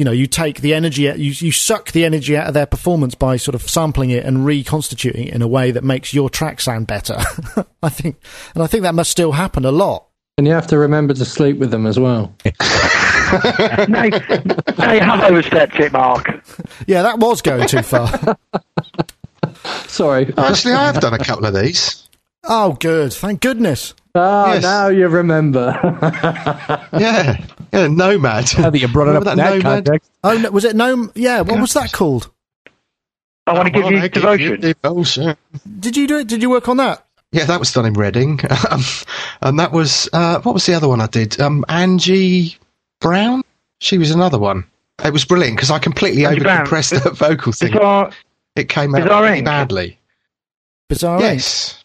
[0.00, 3.14] you know, you take the energy, you, you suck the energy out of their performance
[3.14, 6.58] by sort of sampling it and reconstituting it in a way that makes your track
[6.62, 7.18] sound better.
[7.82, 8.16] I think,
[8.54, 10.06] and I think that must still happen a lot.
[10.38, 12.34] And you have to remember to sleep with them as well.
[12.46, 16.26] no, no, you have overstepped it, Mark.
[16.86, 18.08] Yeah, that was going too far.
[19.86, 20.32] Sorry.
[20.38, 22.08] Actually, I have done a couple of these.
[22.44, 23.12] oh, good.
[23.12, 23.92] Thank goodness.
[24.14, 24.62] Ah, Yes.
[24.62, 25.78] now you remember.
[26.98, 27.44] Yeah,
[27.80, 28.50] yeah, Nomad.
[28.58, 29.84] Now that you brought it up Remember in that that Nomad?
[29.84, 30.10] context.
[30.24, 31.10] Oh, no, was it no?
[31.14, 32.30] Yeah, what was that called?
[33.46, 34.60] I want to give you I give devotion.
[34.60, 35.36] devotion.
[35.80, 36.28] Did you do it?
[36.28, 37.06] Did you work on that?
[37.32, 38.40] Yeah, that was done in Reading,
[38.70, 38.82] um,
[39.40, 41.40] and that was uh, what was the other one I did?
[41.40, 42.56] Um, Angie
[43.00, 43.42] Brown.
[43.78, 44.64] She was another one.
[45.04, 46.66] It was brilliant because I completely Angie Brown.
[46.66, 47.72] overcompressed that vocal thing.
[47.72, 48.10] Bizarre,
[48.56, 49.44] It came out really Inc.
[49.46, 49.98] badly.
[50.88, 51.18] Bizarre.
[51.20, 51.22] Inc.
[51.22, 51.84] Yes.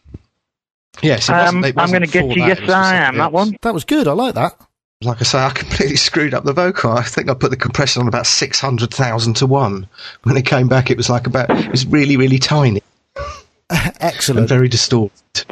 [1.01, 2.43] Yes, it um, wasn't, it I'm going to get you.
[2.45, 3.17] Yes, it was for I am.
[3.17, 3.55] That one.
[3.61, 4.07] That was good.
[4.07, 4.59] I like that.
[5.03, 6.91] Like I say, I completely screwed up the vocal.
[6.91, 9.87] I think I put the compressor on about 600,000 to 1.
[10.23, 12.81] When it came back, it was like about, it was really, really tiny
[13.69, 14.49] and Excellent.
[14.49, 15.45] very distorted.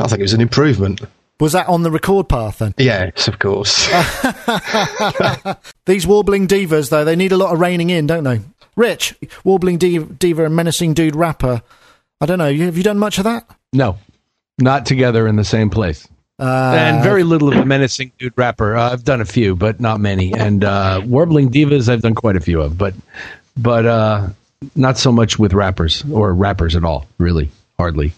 [0.00, 1.00] I think it was an improvement.
[1.40, 2.74] Was that on the record path then?
[2.78, 3.86] Yes, of course.
[5.86, 8.40] These warbling divas, though, they need a lot of reining in, don't they?
[8.74, 11.62] Rich, warbling div- diva and menacing dude rapper.
[12.20, 12.52] I don't know.
[12.52, 13.48] Have you done much of that?
[13.72, 13.98] No,
[14.58, 16.08] not together in the same place.
[16.40, 18.76] Uh, and very little of the menacing dude rapper.
[18.76, 20.32] Uh, I've done a few, but not many.
[20.32, 22.94] And uh, warbling divas, I've done quite a few of, but
[23.56, 24.28] but uh,
[24.76, 27.06] not so much with rappers or rappers at all.
[27.18, 28.12] Really, hardly.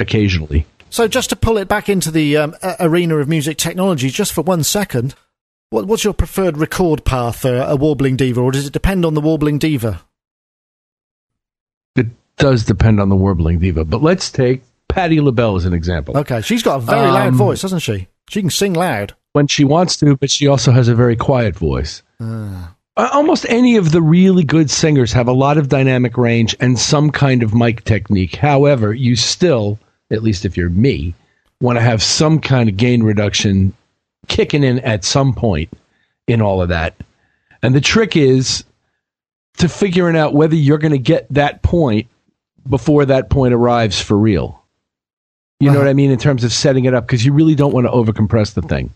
[0.00, 4.32] Occasionally, So, just to pull it back into the um, arena of music technology, just
[4.32, 5.14] for one second,
[5.70, 9.14] what, what's your preferred record path for a warbling diva, or does it depend on
[9.14, 10.02] the warbling diva?
[11.96, 13.84] it does depend on the warbling diva.
[13.84, 14.62] But let's take
[14.94, 16.16] Patti LaBelle as an example.
[16.16, 18.06] Okay, she's got a very loud Um, voice, doesn't she?
[18.28, 19.14] She can sing loud.
[19.32, 22.02] when she wants to, but she also has a very quiet voice.
[22.20, 22.72] Ah.
[22.96, 26.78] Uh, Almost any of the really good singers have a lot of dynamic range and
[26.78, 28.36] some kind of mic technique.
[28.36, 29.80] However, you still,
[30.12, 31.14] at least if you're me,
[31.60, 33.72] want to have some kind of gain reduction
[34.28, 35.68] kicking in at some point
[36.28, 36.94] in all of that.
[37.60, 38.62] And the trick is
[39.56, 42.06] to figuring out whether you're going to get that point
[42.68, 44.62] before that point arrives for real.
[45.64, 45.86] You know Uh-huh.
[45.86, 47.90] what I mean in terms of setting it up because you really don't want to
[47.92, 48.90] overcompress the thing.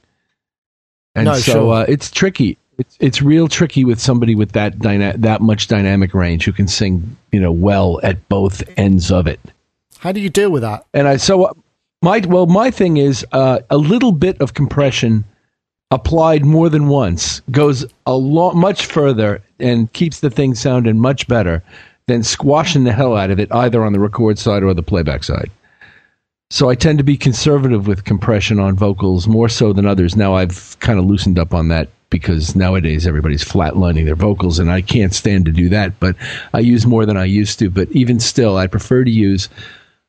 [1.15, 1.73] And No, so sure.
[1.75, 2.59] uh, it's tricky.
[2.79, 6.69] It's it's real tricky with somebody with that dyna- that much dynamic range who can
[6.69, 9.41] sing you know well at both ends of it.
[9.99, 10.85] How do you deal with that?
[10.95, 11.53] And I so uh,
[12.03, 15.25] my well my thing is uh, a little bit of compression
[15.91, 21.27] applied more than once goes a lot much further and keeps the thing sounding much
[21.27, 21.63] better
[22.07, 25.25] than squashing the hell out of it either on the record side or the playback
[25.25, 25.51] side.
[26.51, 30.17] So I tend to be conservative with compression on vocals more so than others.
[30.17, 34.71] Now I've kind of loosened up on that because nowadays everybody's flatlining their vocals and
[34.71, 36.17] I can't stand to do that, but
[36.55, 39.51] I use more than I used to, but even still I prefer to use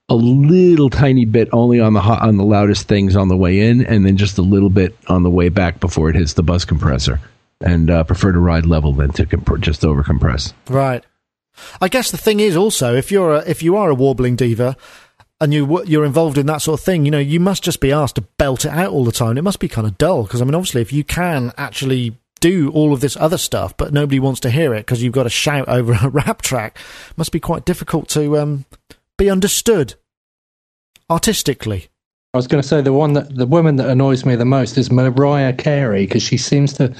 [0.08, 3.86] a little tiny bit only on the on the loudest things on the way in,
[3.86, 6.66] and then just a little bit on the way back before it hits the bus
[6.66, 7.20] compressor.
[7.62, 10.54] And uh, prefer to ride level than to comp- just over compress.
[10.70, 11.04] Right.
[11.82, 14.78] I guess the thing is also if you're a, if you are a warbling diva
[15.42, 17.92] and you you're involved in that sort of thing, you know, you must just be
[17.92, 19.38] asked to belt it out all the time.
[19.38, 22.72] It must be kind of dull because I mean, obviously, if you can actually do
[22.72, 25.30] all of this other stuff, but nobody wants to hear it because you've got to
[25.30, 26.78] shout over a rap track,
[27.10, 28.66] it must be quite difficult to um,
[29.18, 29.96] be understood.
[31.10, 31.90] artistically?
[32.34, 34.78] I was going to say the one that the woman that annoys me the most
[34.78, 36.94] is Mariah Carey because she seems to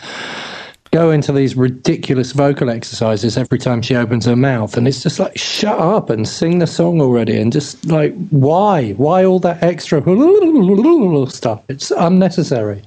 [0.92, 5.20] go into these ridiculous vocal exercises every time she opens her mouth, and it's just
[5.20, 9.62] like shut up and sing the song already, and just like why, why all that
[9.64, 10.02] extra
[11.30, 11.64] stuff?
[11.70, 12.82] It's unnecessary,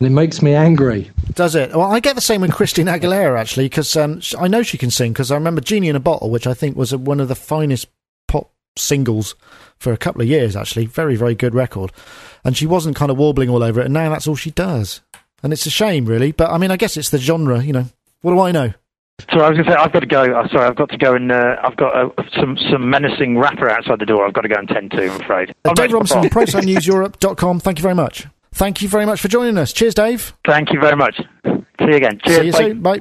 [0.00, 1.10] and it makes me angry.
[1.34, 1.70] Does it?
[1.70, 4.90] Well, I get the same with Christina Aguilera actually, because um, I know she can
[4.90, 5.12] sing.
[5.12, 7.88] Because I remember "Genie in a Bottle," which I think was one of the finest
[8.26, 9.34] pop singles
[9.78, 10.56] for a couple of years.
[10.56, 11.92] Actually, very very good record,
[12.44, 13.86] and she wasn't kind of warbling all over it.
[13.86, 15.00] And now that's all she does,
[15.42, 16.32] and it's a shame, really.
[16.32, 17.62] But I mean, I guess it's the genre.
[17.62, 17.84] You know,
[18.22, 18.72] what do I know?
[19.32, 20.22] Sorry, I was going to say I've got to go.
[20.22, 23.68] Uh, sorry, I've got to go and uh, I've got uh, some some menacing rapper
[23.68, 24.24] outside the door.
[24.26, 25.10] I've got to go and tend to.
[25.12, 25.50] I'm afraid.
[25.50, 26.46] Uh, Oh, Dave no, Robinson, it's not.
[26.46, 27.60] ProSoundNewsEurope.com.
[27.60, 28.26] Thank you very much.
[28.54, 29.72] Thank you very much for joining us.
[29.72, 30.32] Cheers, Dave.
[30.46, 31.16] Thank you very much.
[31.44, 32.20] See you again.
[32.24, 32.38] Cheers.
[32.40, 32.58] See you bye.
[32.58, 32.80] soon.
[32.80, 33.00] Bye.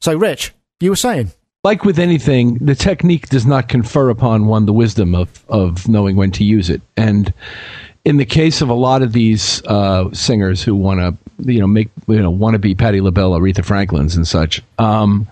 [0.00, 1.32] So, Rich, you were saying.
[1.64, 6.14] like with anything, the technique does not confer upon one the wisdom of, of knowing
[6.16, 6.82] when to use it.
[6.96, 7.32] And
[8.04, 11.66] in the case of a lot of these uh, singers who want to, you know,
[11.66, 15.26] make you know want to be Patti LaBelle, Aretha Franklin's, and such, um,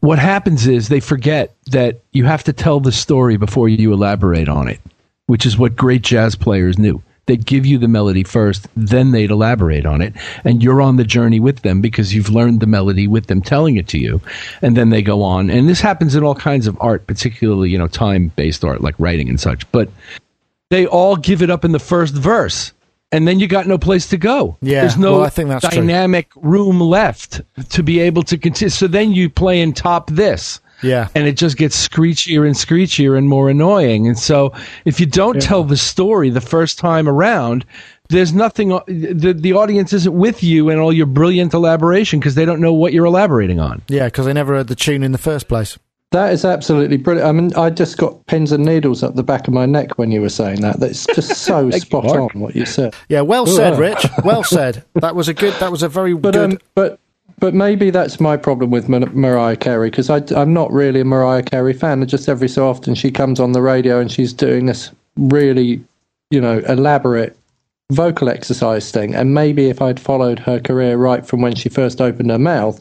[0.00, 4.48] what happens is they forget that you have to tell the story before you elaborate
[4.48, 4.80] on it,
[5.26, 7.02] which is what great jazz players knew.
[7.26, 10.14] They'd give you the melody first, then they'd elaborate on it,
[10.44, 13.76] and you're on the journey with them because you've learned the melody with them telling
[13.76, 14.20] it to you,
[14.62, 15.50] and then they go on.
[15.50, 19.28] And this happens in all kinds of art, particularly you know time-based art like writing
[19.28, 19.70] and such.
[19.72, 19.88] But
[20.70, 22.72] they all give it up in the first verse,
[23.12, 24.56] and then you got no place to go.
[24.60, 25.80] Yeah, there's no well, I think that's true.
[25.80, 27.40] dynamic room left
[27.70, 28.70] to be able to continue.
[28.70, 31.08] So then you play and top this Yeah.
[31.14, 34.06] and it just gets screechier and screechier and more annoying.
[34.08, 34.52] And so,
[34.84, 37.64] if you don't tell the story the first time around,
[38.08, 38.68] there's nothing.
[38.86, 42.72] The the audience isn't with you and all your brilliant elaboration because they don't know
[42.72, 43.82] what you're elaborating on.
[43.88, 45.78] Yeah, because they never heard the tune in the first place.
[46.12, 47.28] That is absolutely brilliant.
[47.28, 50.12] I mean, I just got pins and needles up the back of my neck when
[50.12, 50.78] you were saying that.
[50.80, 52.94] That's just so Thank you, spot on what you said.
[53.08, 53.78] Yeah, well said, Ugh.
[53.80, 54.06] Rich.
[54.24, 54.84] Well said.
[54.94, 55.52] That was a good.
[55.54, 56.52] That was a very But good.
[56.52, 57.00] um, but
[57.38, 61.42] but maybe that's my problem with Mar- Mariah Carey because I'm not really a Mariah
[61.42, 62.06] Carey fan.
[62.06, 65.84] Just every so often she comes on the radio and she's doing this really,
[66.30, 67.36] you know, elaborate
[67.92, 69.14] vocal exercise thing.
[69.14, 72.80] And maybe if I'd followed her career right from when she first opened her mouth,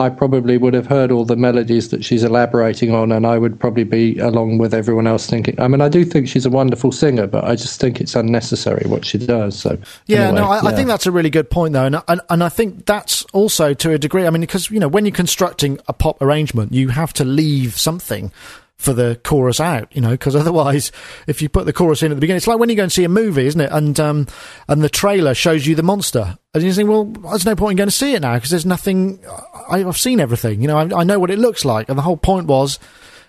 [0.00, 3.58] I probably would have heard all the melodies that she's elaborating on, and I would
[3.58, 5.60] probably be along with everyone else thinking.
[5.60, 8.88] I mean, I do think she's a wonderful singer, but I just think it's unnecessary
[8.88, 9.58] what she does.
[9.58, 9.76] So
[10.06, 12.44] Yeah, anyway, no, I, I think that's a really good point, though, and, and and
[12.44, 14.24] I think that's also to a degree.
[14.24, 17.76] I mean, because you know, when you're constructing a pop arrangement, you have to leave
[17.76, 18.30] something
[18.78, 20.92] for the chorus out, you know, because otherwise,
[21.26, 22.92] if you put the chorus in at the beginning, it's like when you go and
[22.92, 23.70] see a movie, isn't it?
[23.72, 24.26] And um,
[24.68, 27.76] and the trailer shows you the monster, and you think, well, there's no point in
[27.76, 29.20] going to see it now because there's nothing.
[29.68, 32.02] I, I've seen everything, you know, I, I know what it looks like, and the
[32.02, 32.78] whole point was.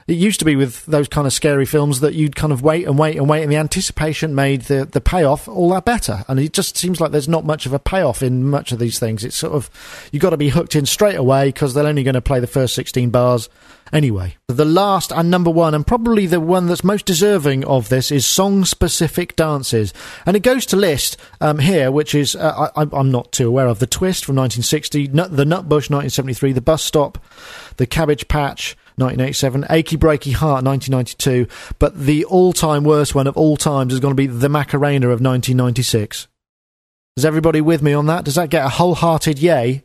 [0.10, 2.88] It used to be with those kind of scary films that you'd kind of wait
[2.88, 6.26] and wait and wait, and the anticipation made the, the payoff all that better.
[6.28, 8.97] And it just seems like there's not much of a payoff in much of these
[8.97, 9.24] things.
[9.24, 9.70] It's sort of
[10.12, 12.47] you've got to be hooked in straight away because they're only going to play the
[12.47, 13.49] first 16 bars
[13.93, 14.36] anyway.
[14.47, 18.26] The last and number one, and probably the one that's most deserving of this, is
[18.26, 19.93] song specific dances.
[20.26, 23.68] And it goes to list um, here, which is, uh, I, I'm not too aware
[23.68, 27.24] of, The Twist from 1960, Nut, The Nutbush 1973, The Bus Stop,
[27.78, 28.76] The Cabbage Patch.
[29.00, 31.47] 1987, Achy Breaky Heart, 1992,
[31.80, 35.22] but the all-time worst one of all times is going to be The Macarena of
[35.22, 36.28] 1996.
[37.18, 38.26] Is everybody with me on that?
[38.26, 39.84] Does that get a wholehearted yay?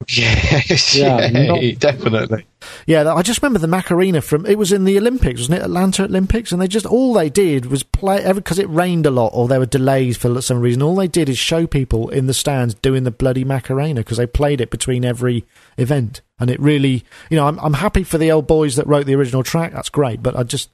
[0.08, 2.46] Yes, Yeah, yeah, not- definitely.
[2.86, 5.64] Yeah, I just remember the Macarena from it was in the Olympics, wasn't it?
[5.64, 9.32] Atlanta Olympics, and they just all they did was play because it rained a lot
[9.34, 10.82] or there were delays for some reason.
[10.82, 14.26] All they did is show people in the stands doing the bloody Macarena because they
[14.26, 15.44] played it between every
[15.78, 19.06] event, and it really, you know, I'm I'm happy for the old boys that wrote
[19.06, 19.72] the original track.
[19.72, 20.70] That's great, but I just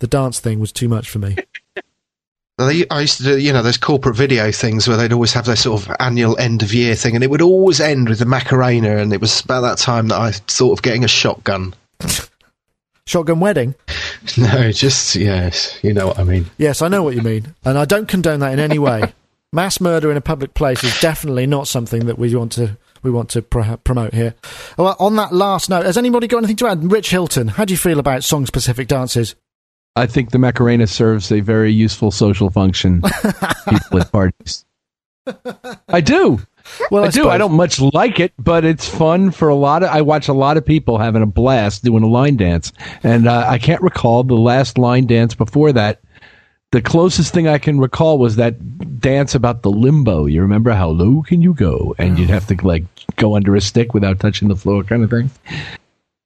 [0.00, 1.36] the dance thing was too much for me.
[2.56, 5.44] They, I used to do, you know, those corporate video things where they'd always have
[5.46, 8.26] their sort of annual end of year thing, and it would always end with the
[8.26, 8.98] Macarena.
[8.98, 11.74] And it was about that time that I thought of getting a shotgun.
[13.06, 13.74] Shotgun wedding.
[14.38, 16.46] No, just yes, you know what I mean.
[16.56, 19.12] Yes, I know what you mean, and I don't condone that in any way.
[19.52, 23.10] Mass murder in a public place is definitely not something that we want to we
[23.10, 24.34] want to pro- promote here.
[24.78, 26.90] Well, on that last note, has anybody got anything to add?
[26.90, 29.34] Rich Hilton, how do you feel about song specific dances?
[29.96, 33.00] I think the Macarena serves a very useful social function.
[33.68, 34.64] people at parties.
[35.88, 36.40] I do.
[36.90, 37.28] Well, I, do.
[37.28, 39.90] I don't much like it, but it's fun for a lot of.
[39.90, 42.72] I watch a lot of people having a blast doing a line dance,
[43.02, 46.00] and uh, I can't recall the last line dance before that.
[46.72, 50.26] The closest thing I can recall was that dance about the limbo.
[50.26, 52.84] You remember how low can you go, and you'd have to like
[53.16, 55.30] go under a stick without touching the floor, kind of thing.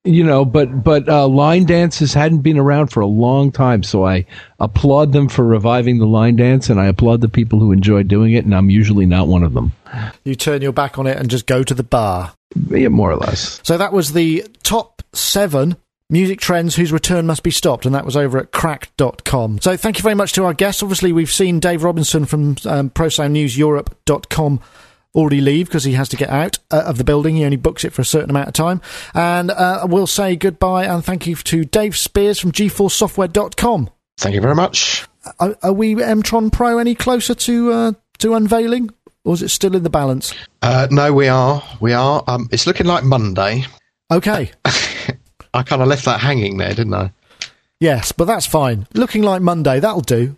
[0.09, 4.05] You know, but but uh, line dances hadn't been around for a long time, so
[4.07, 4.27] I
[4.59, 8.33] applaud them for reviving the line dance, and I applaud the people who enjoy doing
[8.33, 8.45] it.
[8.45, 9.73] And I'm usually not one of them,
[10.25, 12.33] You turn your back on it and just go to the bar.
[12.71, 13.61] yeah, more or less.
[13.63, 15.77] So that was the top seven
[16.11, 19.61] music trends whose return must be stopped, and that was over at cracked.com.
[19.61, 20.83] So thank you very much to our guests.
[20.83, 24.61] Obviously, we've seen Dave Robinson from um, ProSoundNewsEurope.com
[25.19, 27.37] already leave because he has to get out uh, of the building.
[27.37, 28.81] He only books it for a certain amount of time.
[29.15, 33.91] And uh, we'll say goodbye and thank you to Dave Spears from GForceSoftware.com.
[34.19, 35.07] Thank you very much.
[35.41, 38.91] Are, are we Mtron Pro any closer to uh, to unveiling,
[39.25, 40.33] or is it still in the balance?
[40.63, 41.63] Uh, no, we are.
[41.81, 42.25] We are.
[42.27, 43.65] Um, it's looking like Monday.
[44.11, 44.53] Okay.
[45.55, 47.13] I kind of left that hanging there, didn't I?
[47.81, 48.87] Yes, but that's fine.
[48.95, 50.37] Looking like Monday, that'll do.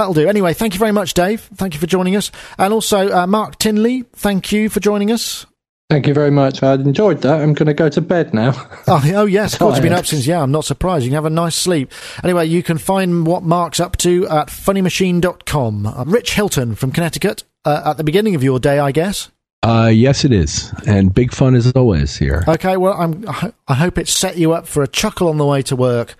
[0.00, 0.26] That'll do.
[0.26, 1.42] Anyway, thank you very much, Dave.
[1.56, 2.32] Thank you for joining us.
[2.56, 5.44] And also, uh, Mark Tinley, thank you for joining us.
[5.90, 6.62] Thank you very much.
[6.62, 7.42] I enjoyed that.
[7.42, 8.52] I'm going to go to bed now.
[8.88, 11.04] Oh, oh yes, of course, you've been up since, yeah, I'm not surprised.
[11.04, 11.92] You can have a nice sleep.
[12.24, 15.86] Anyway, you can find what Mark's up to at funnymachine.com.
[15.86, 19.30] Uh, Rich Hilton from Connecticut, uh, at the beginning of your day, I guess.
[19.62, 22.42] Uh, yes, it is, and big fun as always here.
[22.48, 25.44] Okay, well, I'm, I I hope it set you up for a chuckle on the
[25.44, 26.14] way to work.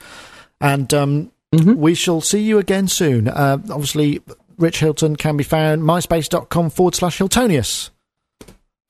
[0.60, 3.26] And um, we shall see you again soon.
[3.28, 4.20] Uh, obviously,
[4.56, 7.90] Rich Hilton can be found myspace.com forward slash Hiltonius.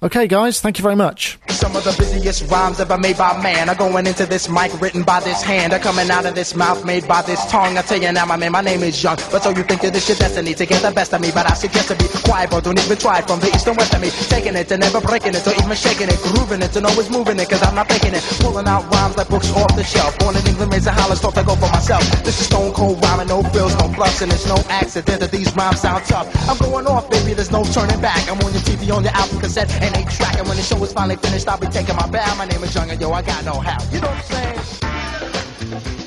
[0.03, 1.39] Okay, guys, thank you very much.
[1.51, 5.03] Some of the busiest rhymes ever made by man are going into this mic written
[5.03, 5.75] by this hand.
[5.75, 7.77] Are coming out of this mouth made by this tongue.
[7.77, 9.17] I tell you now, my man, my name is Young.
[9.31, 11.29] But so you think that this your destiny to get the best of me.
[11.35, 13.93] But I suggest to be quiet, but don't even try from the east and west
[13.93, 14.09] of me.
[14.09, 17.39] Taking it and never breaking it, or even shaking it, grooving it, and always moving
[17.39, 18.25] it, cause I'm not faking it.
[18.41, 20.17] Pulling out rhymes like books off the shelf.
[20.19, 22.01] Born in England, raised Hollis, thought go for myself.
[22.25, 25.53] This is stone cold rhyming, no frills, no fluffs, and it's no accident that these
[25.55, 26.25] rhymes sound tough.
[26.49, 28.25] I'm going off, baby, there's no turning back.
[28.33, 30.39] I'm on your TV, on your album cassette, and track.
[30.39, 32.35] And when the show is finally finished, I'll be taking my bow.
[32.37, 33.83] My name is Young, and yo, I got no how.
[33.93, 36.00] You know what I'm saying?